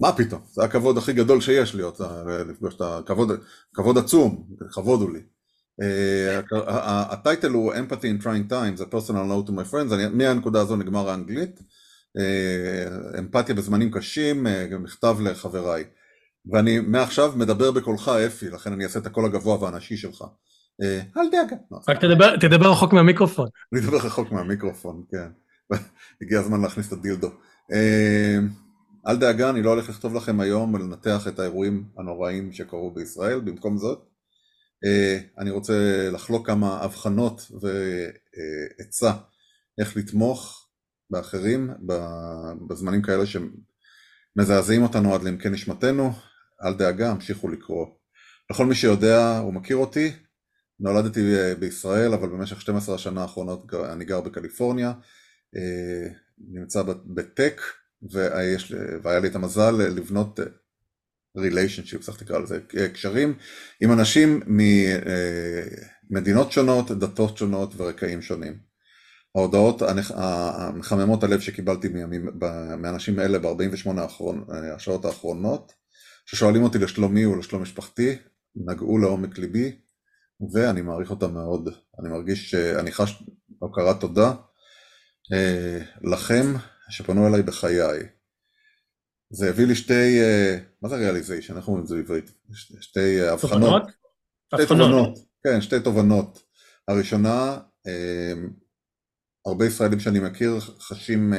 מה 0.00 0.12
פתאום? 0.12 0.42
זה 0.50 0.64
הכבוד 0.64 0.98
הכי 0.98 1.12
גדול 1.12 1.40
שיש 1.40 1.76
אה, 1.76 2.44
לפגוש 2.44 2.74
את 2.74 2.80
הכבוד, 2.80 3.30
כבוד 3.74 3.98
עצום, 3.98 4.46
כבוד 4.72 5.00
הוא 5.00 5.10
לי. 5.10 5.20
הטייטל 7.10 7.50
הוא 7.50 7.74
Empathy 7.74 8.04
in 8.04 8.24
Trying 8.24 8.50
Times, 8.50 8.80
a 8.80 8.86
personal 8.94 9.26
note 9.26 9.48
to 9.48 9.52
my 9.52 9.72
friends, 9.72 9.94
מהנקודה 10.12 10.60
הזו 10.60 10.76
נגמר 10.76 11.10
האנגלית. 11.10 11.60
אמפתיה 13.18 13.54
בזמנים 13.54 13.90
קשים, 13.90 14.46
מכתב 14.80 15.16
לחבריי. 15.20 15.84
ואני 16.52 16.80
מעכשיו 16.80 17.32
מדבר 17.36 17.70
בקולך 17.70 18.08
אפי, 18.08 18.50
לכן 18.50 18.72
אני 18.72 18.84
אעשה 18.84 18.98
את 18.98 19.06
הקול 19.06 19.24
הגבוה 19.24 19.62
והנשי 19.62 19.96
שלך. 19.96 20.24
אל 21.16 21.30
דאגה. 21.30 21.56
רק 21.88 21.98
תדבר 22.40 22.70
רחוק 22.70 22.92
מהמיקרופון. 22.92 23.48
אני 23.72 23.80
אדבר 23.80 23.96
רחוק 23.96 24.32
מהמיקרופון, 24.32 25.04
כן. 25.10 25.28
הגיע 26.22 26.40
הזמן 26.40 26.60
להכניס 26.60 26.88
את 26.88 26.92
הדילדו. 26.92 27.30
אל 29.08 29.16
דאגה, 29.16 29.50
אני 29.50 29.62
לא 29.62 29.70
הולך 29.70 29.88
לכתוב 29.88 30.14
לכם 30.14 30.40
היום 30.40 30.74
ולנתח 30.74 31.28
את 31.28 31.38
האירועים 31.38 31.84
הנוראים 31.98 32.52
שקרו 32.52 32.94
בישראל, 32.94 33.40
במקום 33.40 33.78
זאת. 33.78 33.98
אני 35.38 35.50
רוצה 35.50 36.08
לחלוק 36.12 36.46
כמה 36.46 36.78
הבחנות 36.80 37.50
ועצה 37.60 39.12
איך 39.80 39.96
לתמוך 39.96 40.63
באחרים 41.14 41.70
בזמנים 42.68 43.02
כאלה 43.02 43.24
שמזעזעים 43.26 44.82
אותנו 44.82 45.14
עד 45.14 45.22
לעמקי 45.22 45.48
נשמתנו. 45.48 46.12
אל 46.64 46.74
דאגה, 46.74 47.10
המשיכו 47.10 47.48
לקרוא. 47.48 47.86
לכל 48.50 48.66
מי 48.66 48.74
שיודע, 48.74 49.38
הוא 49.38 49.54
מכיר 49.54 49.76
אותי, 49.76 50.12
נולדתי 50.80 51.20
בישראל, 51.58 52.14
אבל 52.14 52.28
במשך 52.28 52.60
12 52.60 52.94
השנה 52.94 53.22
האחרונות 53.22 53.74
אני 53.74 54.04
גר 54.04 54.20
בקליפורניה, 54.20 54.92
נמצא 56.38 56.82
בטק, 57.06 57.60
ויש, 58.12 58.74
והיה 59.02 59.20
לי 59.20 59.28
את 59.28 59.34
המזל 59.34 59.70
לבנות 59.70 60.40
ריליישנשיפ, 61.36 62.08
איך 62.08 62.22
תקרא 62.22 62.38
לזה, 62.38 62.60
קשרים 62.92 63.34
עם 63.80 63.92
אנשים 63.92 64.40
ממדינות 66.10 66.52
שונות, 66.52 66.90
דתות 66.90 67.36
שונות 67.38 67.74
ורקעים 67.76 68.22
שונים. 68.22 68.73
ההודעות 69.36 69.82
המחממות 70.14 71.24
הלב 71.24 71.40
שקיבלתי 71.40 71.88
מאנשים 72.78 73.20
אלה 73.20 73.38
ב-48 73.38 73.90
השעות 74.76 75.04
האחרונות, 75.04 75.72
ששואלים 76.26 76.62
אותי 76.62 76.78
לשלומי 76.78 77.26
ולשלום 77.26 77.62
משפחתי, 77.62 78.16
נגעו 78.56 78.98
לעומק 78.98 79.38
ליבי, 79.38 79.76
ואני 80.52 80.80
מעריך 80.80 81.10
אותם 81.10 81.34
מאוד. 81.34 81.68
אני 82.00 82.08
מרגיש 82.08 82.50
שאני 82.50 82.92
חש 82.92 83.22
הוקרת 83.58 84.00
תודה 84.00 84.32
לכם 86.02 86.54
שפנו 86.90 87.26
אליי 87.26 87.42
בחיי. 87.42 88.00
זה 89.30 89.48
הביא 89.48 89.66
לי 89.66 89.74
שתי, 89.74 90.20
מה 90.82 90.88
זה 90.88 90.96
ריאליזיישן? 90.96 91.56
איך 91.56 91.68
אומרים 91.68 91.82
את 91.82 91.88
זה 91.88 91.96
בעברית? 91.96 92.30
שתי 92.80 93.20
הבחנות. 93.28 93.82
שתי 94.54 94.66
תובנות. 94.66 95.18
כן, 95.44 95.60
שתי 95.60 95.80
תובנות. 95.80 96.42
הראשונה, 96.88 97.58
הרבה 99.46 99.66
ישראלים 99.66 100.00
שאני 100.00 100.20
מכיר 100.20 100.60
חשים 100.60 101.32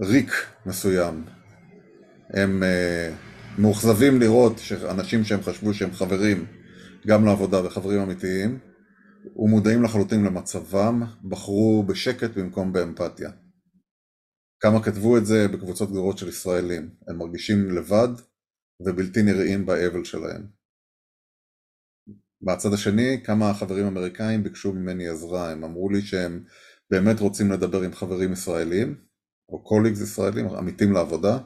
ריק 0.00 0.30
מסוים. 0.66 1.24
הם 2.30 2.62
מאוכזבים 3.58 4.20
לראות 4.20 4.58
שאנשים 4.58 5.24
שהם 5.24 5.42
חשבו 5.42 5.74
שהם 5.74 5.92
חברים 5.92 6.46
גם 7.06 7.24
לעבודה 7.24 7.66
וחברים 7.66 8.00
אמיתיים 8.00 8.58
ומודעים 9.36 9.82
לחלוטין 9.82 10.24
למצבם, 10.24 11.02
בחרו 11.28 11.84
בשקט 11.86 12.30
במקום 12.36 12.72
באמפתיה. 12.72 13.30
כמה 14.60 14.82
כתבו 14.82 15.18
את 15.18 15.26
זה 15.26 15.48
בקבוצות 15.48 15.90
גדולות 15.90 16.18
של 16.18 16.28
ישראלים, 16.28 16.90
הם 17.08 17.18
מרגישים 17.18 17.70
לבד 17.70 18.08
ובלתי 18.86 19.22
נראים 19.22 19.66
באבל 19.66 20.04
שלהם. 20.04 20.46
מהצד 22.42 22.72
השני, 22.72 23.22
כמה 23.24 23.54
חברים 23.54 23.86
אמריקאים 23.86 24.42
ביקשו 24.42 24.72
ממני 24.72 25.08
עזרה, 25.08 25.50
הם 25.50 25.64
אמרו 25.64 25.90
לי 25.90 26.02
שהם 26.02 26.44
באמת 26.90 27.20
רוצים 27.20 27.52
לדבר 27.52 27.82
עם 27.82 27.94
חברים 27.94 28.32
ישראלים, 28.32 28.94
או 29.48 29.64
קוליגס 29.64 30.00
ישראלים, 30.00 30.48
עמיתים 30.48 30.92
לעבודה, 30.92 31.38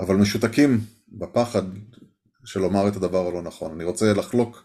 אבל 0.00 0.16
משותקים 0.16 0.80
בפחד 1.08 1.62
של 2.44 2.60
לומר 2.60 2.88
את 2.88 2.96
הדבר 2.96 3.26
הלא 3.26 3.42
נכון. 3.42 3.72
אני 3.72 3.84
רוצה 3.84 4.12
לחלוק, 4.12 4.64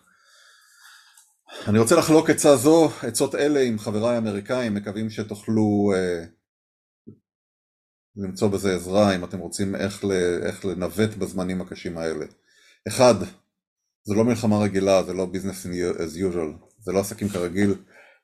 אני 1.68 1.80
רוצה 1.80 1.96
לחלוק 1.96 2.30
עצה 2.30 2.56
זו, 2.56 2.90
עצות 3.02 3.36
אלה 3.36 3.62
עם 3.62 3.80
חבריי 3.80 4.16
האמריקאים, 4.16 4.74
מקווים 4.74 5.10
שתוכלו 5.10 5.92
אה, 5.96 6.24
למצוא 8.16 8.48
בזה 8.48 8.76
עזרה 8.76 9.16
אם 9.16 9.24
אתם 9.24 9.40
רוצים 9.40 9.76
איך, 9.76 10.06
ל, 10.06 10.12
איך 10.44 10.66
לנווט 10.66 11.16
בזמנים 11.18 11.62
הקשים 11.62 11.98
האלה. 11.98 12.26
אחד, 12.88 13.16
זה 14.04 14.16
לא 14.16 14.24
מלחמה 14.26 14.60
רגילה, 14.60 15.04
זה 15.04 15.14
לא 15.14 15.28
business 15.34 15.66
as 15.98 16.18
usual, 16.18 16.68
זה 16.80 16.92
לא 16.92 17.00
עסקים 17.00 17.30
כרגיל. 17.30 17.76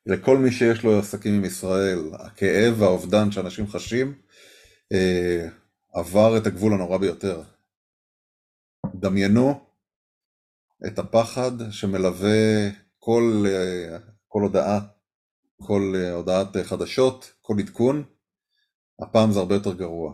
לכל 0.05 0.37
מי 0.37 0.51
שיש 0.51 0.83
לו 0.83 0.99
עסקים 0.99 1.33
עם 1.33 1.45
ישראל, 1.45 1.99
הכאב 2.13 2.81
והאובדן 2.81 3.31
שאנשים 3.31 3.67
חשים 3.67 4.13
אה, 4.93 5.47
עבר 5.93 6.37
את 6.37 6.47
הגבול 6.47 6.73
הנורא 6.73 6.97
ביותר. 6.97 7.41
דמיינו 8.95 9.65
את 10.87 10.99
הפחד 10.99 11.51
שמלווה 11.71 12.69
כל, 12.99 13.43
אה, 13.47 13.97
כל 14.27 14.41
הודעה, 14.41 14.79
כל 15.61 15.93
אה, 15.95 16.11
הודעת 16.11 16.57
חדשות, 16.63 17.33
כל 17.41 17.55
עדכון, 17.59 18.03
הפעם 19.01 19.31
זה 19.31 19.39
הרבה 19.39 19.55
יותר 19.55 19.73
גרוע. 19.73 20.13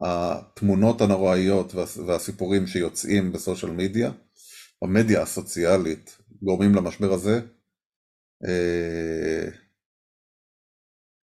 התמונות 0.00 1.00
הנוראיות 1.00 1.74
והסיפורים 2.06 2.66
שיוצאים 2.66 3.32
בסושיאל 3.32 3.70
מדיה, 3.72 4.10
במדיה 4.82 5.22
הסוציאלית, 5.22 6.18
גורמים 6.42 6.74
למשבר 6.74 7.12
הזה 7.12 7.40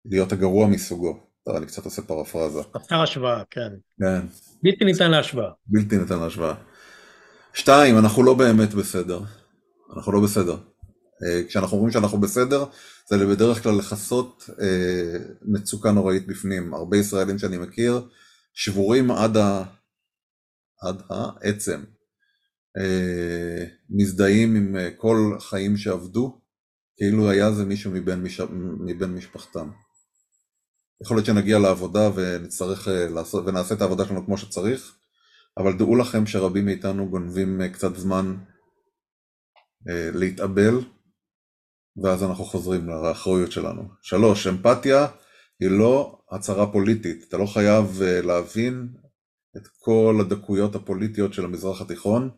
להיות 0.06 0.32
הגרוע 0.32 0.68
מסוגו. 0.68 1.20
טוב, 1.46 1.56
אני 1.56 1.66
קצת 1.66 1.86
עושה 1.86 2.02
פרפרזה. 2.02 2.60
אפשר 2.78 3.02
השוואה, 3.02 3.44
כן. 3.50 3.70
כן. 4.00 4.26
בלתי 4.64 4.86
ניתן 4.86 5.12
להשוואה. 5.12 5.52
בלתי 5.68 5.98
ניתן 5.98 6.20
להשוואה. 6.20 6.54
שתיים, 7.54 7.98
אנחנו 7.98 8.24
לא 8.24 8.34
באמת 8.34 8.74
בסדר. 8.74 9.20
אנחנו 9.96 10.12
לא 10.12 10.20
בסדר. 10.20 10.58
אה, 11.24 11.42
כשאנחנו 11.48 11.78
אומרים 11.78 11.94
שאנחנו 11.94 12.18
בסדר, 12.18 12.66
זה 13.10 13.26
בדרך 13.26 13.64
כלל 13.64 13.76
לכסות 13.78 14.50
אה, 14.62 15.18
מצוקה 15.42 15.92
נוראית 15.92 16.28
בפנים. 16.28 16.74
הרבה 16.74 16.98
ישראלים 16.98 17.40
שאני 17.40 17.58
מכיר 17.58 18.08
שבורים 18.54 19.12
עד, 19.12 19.38
ה... 19.38 19.64
עד 20.82 21.02
העצם. 21.10 21.84
אה, 22.78 23.66
מזדהים 23.90 24.56
עם 24.56 24.76
אה, 24.76 24.90
כל 24.98 25.38
חיים 25.40 25.78
שעבדו, 25.78 26.42
כאילו 26.98 27.30
היה 27.30 27.52
זה 27.52 27.66
מישהו 27.66 27.92
מבין, 27.92 28.24
מש... 28.24 28.42
מבין 28.80 29.16
משפחתם. 29.16 29.70
יכול 31.04 31.18
להיות 31.18 31.26
שנגיע 31.26 31.60
לעבודה 31.60 32.10
ונצטרך 32.16 32.88
אה, 32.88 33.10
לעשות, 33.10 33.48
ונעשה 33.48 33.76
את 33.76 33.82
העבודה 33.82 34.06
שלנו 34.06 34.26
כמו 34.26 34.38
שצריך, 34.38 34.96
אבל 35.58 35.78
דעו 35.78 35.96
לכם 35.96 36.26
שרבים 36.26 36.66
מאיתנו 36.66 37.10
גונבים 37.10 37.62
אה, 37.62 37.70
קצת 37.70 37.96
זמן 37.96 38.36
אה, 39.90 40.10
להתאבל, 40.14 40.80
ואז 42.04 42.24
אנחנו 42.24 42.46
חוזרים 42.46 42.90
לאחריות 42.90 43.52
שלנו. 43.52 43.84
שלוש, 44.02 44.48
אמפתיה 44.48 45.08
היא 45.60 45.70
לא 45.70 46.20
הצהרה 46.32 46.72
פוליטית, 46.72 47.26
אתה 47.28 47.38
לא 47.38 47.46
חייב 47.46 48.02
להבין 48.02 48.88
את 49.58 49.68
כל 49.80 50.18
הדקויות 50.22 50.76
הפוליטיות 50.76 51.34
של 51.34 51.46
המזרח 51.46 51.82
התיכון 51.82 52.30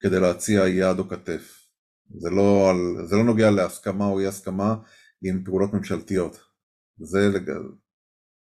כדי 0.00 0.20
להציע 0.20 0.68
יד 0.68 0.98
או 0.98 1.08
כתף. 1.08 1.55
זה 2.10 2.30
לא, 2.30 2.72
זה 3.04 3.16
לא 3.16 3.24
נוגע 3.24 3.50
להסכמה 3.50 4.06
או 4.06 4.20
אי 4.20 4.26
הסכמה 4.26 4.76
עם 5.22 5.44
פעולות 5.44 5.72
ממשלתיות. 5.72 6.40
זה 6.98 7.28
לג... 7.28 7.50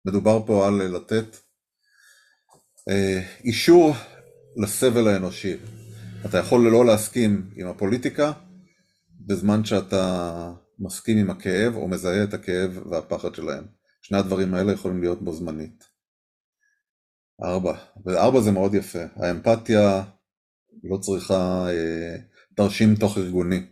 מדובר 0.06 0.46
פה 0.46 0.68
על 0.68 0.74
לתת 0.74 1.38
אה, 2.90 3.22
אישור 3.44 3.94
לסבל 4.58 5.08
האנושי. 5.08 5.58
אתה 6.26 6.38
יכול 6.38 6.72
לא 6.72 6.86
להסכים 6.86 7.50
עם 7.56 7.68
הפוליטיקה 7.68 8.32
בזמן 9.20 9.66
שאתה 9.66 10.54
מסכים 10.80 11.18
עם 11.18 11.30
הכאב 11.30 11.76
או 11.76 11.88
מזהה 11.88 12.24
את 12.24 12.34
הכאב 12.34 12.80
והפחד 12.92 13.36
שלהם. 13.36 13.64
שני 14.02 14.18
הדברים 14.18 14.54
האלה 14.54 14.72
יכולים 14.72 15.02
להיות 15.02 15.22
בו 15.22 15.34
זמנית. 15.34 15.84
ארבע, 17.44 17.78
וארבע 18.06 18.42
זה 18.42 18.52
מאוד 18.52 18.74
יפה, 18.74 19.04
האמפתיה 19.16 20.04
לא 20.84 20.98
צריכה 20.98 21.68
אה, 21.70 22.16
תרשים 22.56 22.96
תוך 22.96 23.18
ארגוני. 23.18 23.66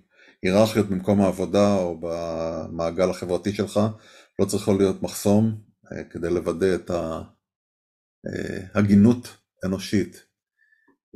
היררכיות 0.44 0.88
במקום 0.90 1.22
העבודה 1.22 1.76
או 1.76 2.00
במעגל 2.02 3.10
החברתי 3.10 3.54
שלך 3.54 3.80
לא 4.40 4.46
צריכות 4.46 4.78
להיות 4.78 5.04
מחסום 5.04 5.62
אה, 5.92 6.04
כדי 6.04 6.30
לוודא 6.30 6.76
את 6.76 6.92
ההגינות 8.74 9.26
אה, 9.26 9.32
אנושית. 9.66 10.24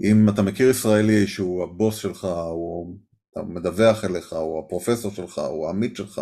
אם 0.04 0.30
אתה 0.30 0.42
מכיר 0.42 0.70
ישראלי 0.70 1.28
שהוא 1.28 1.64
הבוס 1.64 1.96
שלך, 1.96 2.26
הוא 2.52 2.98
מדווח 3.38 4.06
אליך, 4.06 4.34
הוא 4.34 4.66
הפרופסור 4.66 5.12
שלך, 5.12 5.38
הוא 5.38 5.68
העמית 5.68 5.96
שלך, 5.96 6.22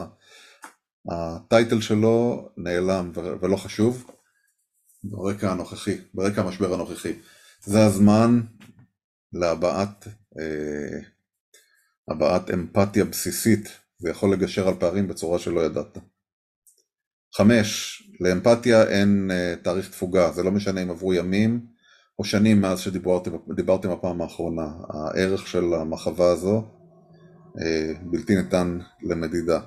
הטייטל 1.11 1.81
שלו 1.81 2.49
נעלם 2.57 3.11
ולא 3.15 3.55
חשוב, 3.55 4.11
ברקע 5.03 5.51
הנוכחי, 5.51 5.97
ברקע 6.13 6.41
המשבר 6.41 6.73
הנוכחי. 6.73 7.13
זה 7.63 7.85
הזמן 7.85 8.41
להבעת 9.33 10.07
אה, 10.39 10.99
הבעת 12.11 12.51
אמפתיה 12.51 13.05
בסיסית, 13.05 13.69
זה 13.97 14.09
יכול 14.09 14.33
לגשר 14.33 14.67
על 14.67 14.73
פערים 14.79 15.07
בצורה 15.07 15.39
שלא 15.39 15.61
ידעת. 15.61 15.97
חמש, 17.37 18.01
לאמפתיה 18.19 18.83
אין 18.83 19.31
אה, 19.31 19.55
תאריך 19.63 19.89
תפוגה, 19.89 20.31
זה 20.31 20.43
לא 20.43 20.51
משנה 20.51 20.83
אם 20.83 20.89
עברו 20.89 21.13
ימים 21.13 21.65
או 22.19 22.23
שנים 22.23 22.61
מאז 22.61 22.79
שדיברתם 22.79 23.91
בפעם 23.91 24.21
האחרונה. 24.21 24.67
הערך 24.89 25.47
של 25.47 25.73
המחווה 25.73 26.31
הזו 26.31 26.63
אה, 27.61 27.93
בלתי 28.11 28.35
ניתן 28.35 28.79
למדידה. 29.01 29.59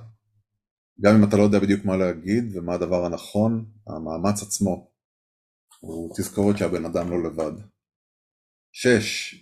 גם 1.01 1.15
אם 1.15 1.25
אתה 1.29 1.37
לא 1.37 1.43
יודע 1.43 1.59
בדיוק 1.59 1.85
מה 1.85 1.97
להגיד 1.97 2.57
ומה 2.57 2.75
הדבר 2.75 3.05
הנכון, 3.05 3.65
המאמץ 3.87 4.43
עצמו 4.43 4.91
הוא 5.81 6.15
תזכורת 6.17 6.59
שהבן 6.59 6.85
אדם 6.85 7.11
לא 7.11 7.23
לבד. 7.23 7.53
שש, 8.73 9.35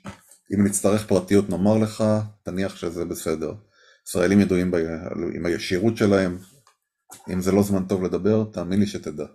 אם 0.52 0.66
נצטרך 0.66 1.07
פרטיות 1.07 1.50
נאמר 1.50 1.78
לך, 1.78 2.04
תניח 2.42 2.76
שזה 2.76 3.04
בסדר. 3.04 3.54
ישראלים 4.09 4.40
ידועים 4.40 4.70
ב... 4.70 4.74
עם 5.35 5.46
הישירות 5.46 5.96
שלהם, 5.96 6.38
אם 7.33 7.40
זה 7.40 7.52
לא 7.52 7.62
זמן 7.62 7.85
טוב 7.85 8.02
לדבר, 8.02 8.44
תאמין 8.52 8.80
לי 8.80 8.87
שתדע. 8.87 9.26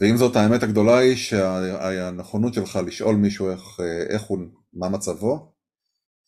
ועם 0.00 0.16
זאת 0.16 0.36
האמת 0.36 0.62
הגדולה 0.62 0.98
היא 0.98 1.16
שהנכונות 1.16 2.54
שלך 2.54 2.78
לשאול 2.86 3.16
מישהו 3.16 3.50
איך, 3.50 3.80
איך 4.10 4.22
הוא, 4.22 4.38
מה 4.72 4.88
מצבו, 4.88 5.52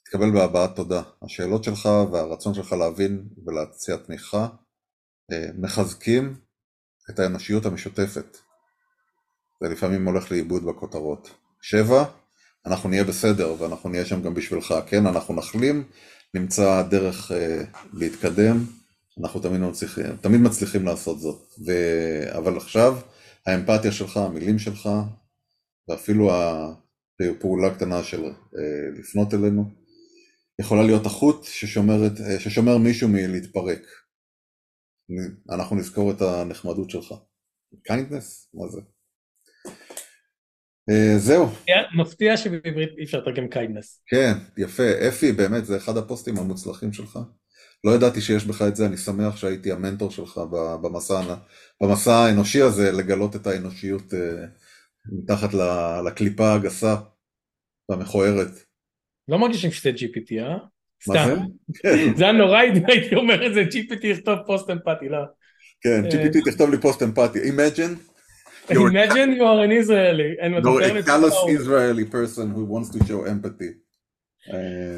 תקבל 0.04 0.30
בהבעת 0.30 0.76
תודה. 0.76 1.02
השאלות 1.22 1.64
שלך 1.64 1.88
והרצון 2.12 2.54
שלך 2.54 2.72
להבין 2.72 3.28
ולהציע 3.46 3.96
תמיכה 3.96 4.48
אה, 5.32 5.46
מחזקים 5.58 6.36
את 7.10 7.18
האנושיות 7.18 7.66
המשותפת. 7.66 8.38
זה 9.62 9.68
לפעמים 9.68 10.06
הולך 10.06 10.30
לאיבוד 10.30 10.64
בכותרות. 10.66 11.30
שבע, 11.60 12.04
אנחנו 12.66 12.88
נהיה 12.88 13.04
בסדר 13.04 13.54
ואנחנו 13.58 13.90
נהיה 13.90 14.04
שם 14.04 14.22
גם 14.22 14.34
בשבילך, 14.34 14.74
כן? 14.86 15.06
אנחנו 15.06 15.34
נחלים, 15.34 15.84
נמצא 16.34 16.82
דרך 16.82 17.32
אה, 17.32 17.62
להתקדם, 17.92 18.64
אנחנו 19.20 19.40
תמיד 19.40 19.60
מצליחים, 19.60 20.16
תמיד 20.16 20.40
מצליחים 20.40 20.84
לעשות 20.84 21.20
זאת. 21.20 21.52
ו... 21.66 21.72
אבל 22.38 22.56
עכשיו, 22.56 22.98
האמפתיה 23.46 23.92
שלך, 23.92 24.16
המילים 24.16 24.58
שלך, 24.58 24.88
ואפילו 25.88 26.30
הפעולה 27.20 27.68
הקטנה 27.68 28.02
של 28.02 28.24
אה, 28.24 28.98
לפנות 28.98 29.34
אלינו, 29.34 29.64
יכולה 30.60 30.82
להיות 30.82 31.06
החוט 31.06 31.44
ששומרת, 31.44 32.20
אה, 32.20 32.40
ששומר 32.40 32.78
מישהו 32.78 33.08
מלהתפרק. 33.08 33.82
אנחנו 35.50 35.76
נזכור 35.76 36.10
את 36.10 36.22
הנחמדות 36.22 36.90
שלך. 36.90 37.14
kindness? 37.88 38.48
מה 38.54 38.68
זה? 38.68 38.80
אה, 40.90 41.18
זהו. 41.18 41.48
מפתיע 41.96 42.36
שבעברית 42.36 42.88
אי 42.98 43.04
אפשר 43.04 43.18
לתרגם 43.18 43.48
kindness. 43.48 44.02
כן, 44.06 44.32
יפה. 44.58 45.08
אפי, 45.08 45.32
באמת, 45.32 45.64
זה 45.64 45.76
אחד 45.76 45.96
הפוסטים 45.96 46.38
המוצלחים 46.38 46.92
שלך. 46.92 47.18
לא 47.84 47.90
ידעתי 47.90 48.20
שיש 48.20 48.44
בך 48.44 48.62
את 48.62 48.76
זה, 48.76 48.86
אני 48.86 48.96
שמח 48.96 49.36
שהייתי 49.36 49.72
המנטור 49.72 50.10
שלך 50.10 50.40
במסע, 50.82 51.20
במסע 51.82 52.14
האנושי 52.14 52.62
הזה, 52.62 52.92
לגלות 52.92 53.36
את 53.36 53.46
האנושיות 53.46 54.14
אה, 54.14 54.44
מתחת 55.22 55.50
לקליפה 56.06 56.54
הגסה 56.54 56.96
והמכוערת. 57.88 58.50
לא 59.28 59.38
מרגישים 59.38 59.70
שזה 59.70 59.90
GPT, 59.90 60.42
אה? 60.42 60.56
מה 61.08 61.26
זה? 61.26 61.34
זה 62.16 62.24
היה 62.24 62.32
נורא 62.32 62.62
אם 62.62 62.86
הייתי 62.86 63.14
אומר 63.14 63.46
את 63.46 63.54
זה, 63.54 63.62
GPT 63.62 64.06
יכתוב 64.06 64.38
פוסט 64.46 64.70
אמפתי, 64.70 65.08
לא. 65.08 65.18
כן, 65.80 66.02
GPT 66.04 66.50
תכתוב 66.50 66.70
לי 66.70 66.80
פוסט 66.80 67.02
אמפתי. 67.02 67.38
Imagine 67.38 68.09
Imagine 68.70 69.32
you 69.38 69.44
are 69.44 69.60
an 69.64 69.72
Israeli. 69.72 70.36
You're 70.40 70.98
a 70.98 71.02
callous 71.02 71.36
Israeli 71.48 72.04
person 72.04 72.50
who 72.50 72.64
wants 72.64 72.88
to 72.90 72.98
show 73.04 73.24
empathy. 73.24 73.72
אה, 74.48 74.96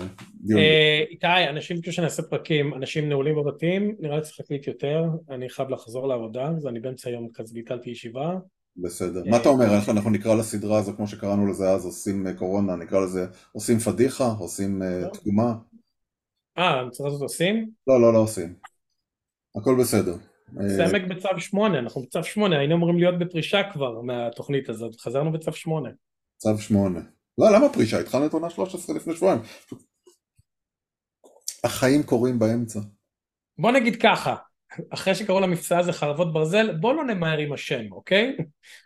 אה, 0.56 1.04
איתי, 1.10 1.48
אנשים 1.50 1.76
ביקשו 1.76 1.92
שנעשה 1.92 2.22
פרקים, 2.22 2.74
אנשים 2.74 3.08
נעולים 3.08 3.36
בבתים, 3.36 3.96
נראה 4.00 4.16
לי 4.16 4.22
צריך 4.22 4.40
להקליט 4.40 4.66
יותר, 4.66 5.04
אני 5.30 5.48
חייב 5.48 5.68
לחזור 5.68 6.08
לעבודה, 6.08 6.48
אז 6.48 6.66
אני 6.66 6.80
באמצע 6.80 7.10
היום 7.10 7.28
כזה 7.34 7.54
ביטלתי 7.54 7.90
ישיבה. 7.90 8.38
בסדר. 8.76 9.22
מה 9.26 9.36
אתה 9.36 9.48
אומר, 9.48 9.76
איך 9.76 9.88
אנחנו 9.88 10.10
נקרא 10.10 10.34
לסדרה 10.34 10.78
הזו, 10.78 10.92
כמו 10.96 11.06
שקראנו 11.06 11.46
לזה 11.46 11.70
אז, 11.70 11.84
עושים 11.84 12.26
אה, 12.26 12.34
קורונה, 12.34 12.76
נקרא 12.76 13.00
לזה, 13.00 13.26
עושים 13.52 13.78
פדיחה, 13.78 14.28
עושים 14.38 14.82
לא. 14.82 15.08
תקומה? 15.08 15.54
אה, 16.58 16.82
צריך 16.90 17.06
לעשות 17.06 17.22
עושים? 17.22 17.70
לא, 17.86 18.00
לא, 18.00 18.12
לא 18.12 18.18
עושים. 18.18 18.54
הכל 19.56 19.76
בסדר. 19.80 20.16
סמק 20.68 21.02
בצו 21.02 21.28
8, 21.38 21.78
אנחנו 21.78 22.02
בצו 22.02 22.24
8, 22.24 22.58
היינו 22.58 22.74
אמורים 22.74 22.98
להיות 22.98 23.18
בפרישה 23.18 23.62
כבר 23.72 24.00
מהתוכנית 24.00 24.68
הזאת, 24.68 25.00
חזרנו 25.00 25.32
בצו 25.32 25.52
8. 25.52 25.90
צו 26.36 26.58
8. 26.58 27.00
לא, 27.38 27.56
למה 27.56 27.68
פרישה? 27.72 28.00
התחלנו 28.00 28.26
את 28.26 28.32
עונה 28.32 28.50
13 28.50 28.96
לפני 28.96 29.14
שבועיים. 29.14 29.40
החיים 31.64 32.02
קורים 32.02 32.38
באמצע. 32.38 32.80
בוא 33.58 33.72
נגיד 33.72 34.02
ככה, 34.02 34.36
אחרי 34.90 35.14
שקראו 35.14 35.40
למבצע 35.40 35.78
הזה 35.78 35.92
חרבות 35.92 36.32
ברזל, 36.32 36.76
בוא 36.76 36.94
לא 36.94 37.04
נמהר 37.04 37.38
עם 37.38 37.52
השם, 37.52 37.92
אוקיי? 37.92 38.36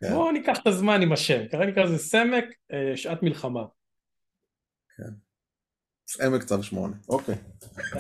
כן. 0.00 0.12
בוא 0.12 0.33
ניקח 0.33 0.59
את 0.62 0.66
הזמן 0.66 1.02
עם 1.02 1.12
השם, 1.12 1.48
כרגע 1.50 1.70
נקרא 1.70 1.85
לזה 1.85 1.98
סמק, 1.98 2.44
אה, 2.72 2.96
שעת 2.96 3.22
מלחמה. 3.22 3.64
כן. 4.96 5.25
עמק 6.23 6.42
צו 6.45 6.62
שמונה, 6.62 6.97
אוקיי. 7.09 7.35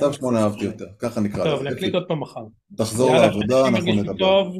צו 0.00 0.12
שמונה 0.12 0.42
אהבתי 0.42 0.64
יותר, 0.64 0.86
ככה 0.98 1.20
נקרא 1.20 1.44
לזה. 1.44 1.56
טוב, 1.56 1.62
נקליט 1.62 1.94
עוד 1.94 2.04
פעם 2.08 2.20
מחר. 2.20 2.44
תחזור 2.76 3.14
לעבודה, 3.14 3.68
אנחנו 3.68 3.94
נדבר. 3.94 4.50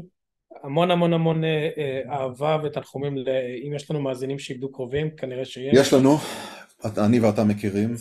המון 0.63 0.91
המון 0.91 1.13
המון 1.13 1.45
אה, 1.45 1.69
אה, 1.79 2.01
אהבה 2.13 2.59
ותנחומים, 2.65 3.15
אם 3.67 3.73
יש 3.75 3.91
לנו 3.91 4.01
מאזינים 4.01 4.39
שאיבדו 4.39 4.73
קרובים, 4.73 5.11
כנראה 5.17 5.45
שיש. 5.45 5.75
יש 5.75 5.93
לנו, 5.93 6.17
אני 6.99 7.21
ואתה 7.21 7.45
מכירים. 7.45 7.95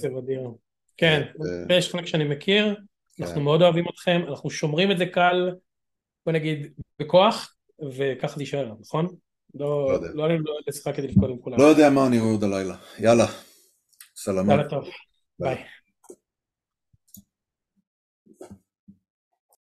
כן, 0.97 1.21
אה, 1.69 1.77
יש 1.77 1.91
חלק 1.91 2.05
שאני 2.05 2.23
מכיר, 2.23 2.75
אנחנו 3.19 3.35
כן. 3.35 3.41
מאוד 3.41 3.61
אוהבים 3.61 3.85
אתכם, 3.89 4.21
אנחנו 4.29 4.49
שומרים 4.49 4.91
את 4.91 4.97
זה 4.97 5.05
קל, 5.05 5.51
בוא 6.25 6.33
נגיד, 6.33 6.73
בכוח, 6.99 7.55
וככה 7.91 8.37
תישאר, 8.37 8.73
נכון? 8.79 9.07
לא, 9.55 9.87
לא 9.89 9.93
יודע. 9.93 10.07
לא 10.13 10.25
עלינו 10.25 10.43
לשחק 10.67 10.95
כדי 10.95 11.07
לפקוד 11.07 11.29
עם 11.29 11.37
כולם. 11.37 11.57
לא 11.57 11.63
יודע 11.63 11.89
מה 11.89 12.07
אני 12.07 12.19
רואה 12.19 12.31
עוד 12.31 12.43
הלילה. 12.43 12.75
יאללה, 12.99 13.25
סלמה. 14.15 14.53
יאללה 14.53 14.69
טוב. 14.69 14.85
Bye. 15.39 15.55
Bye. 15.55 15.65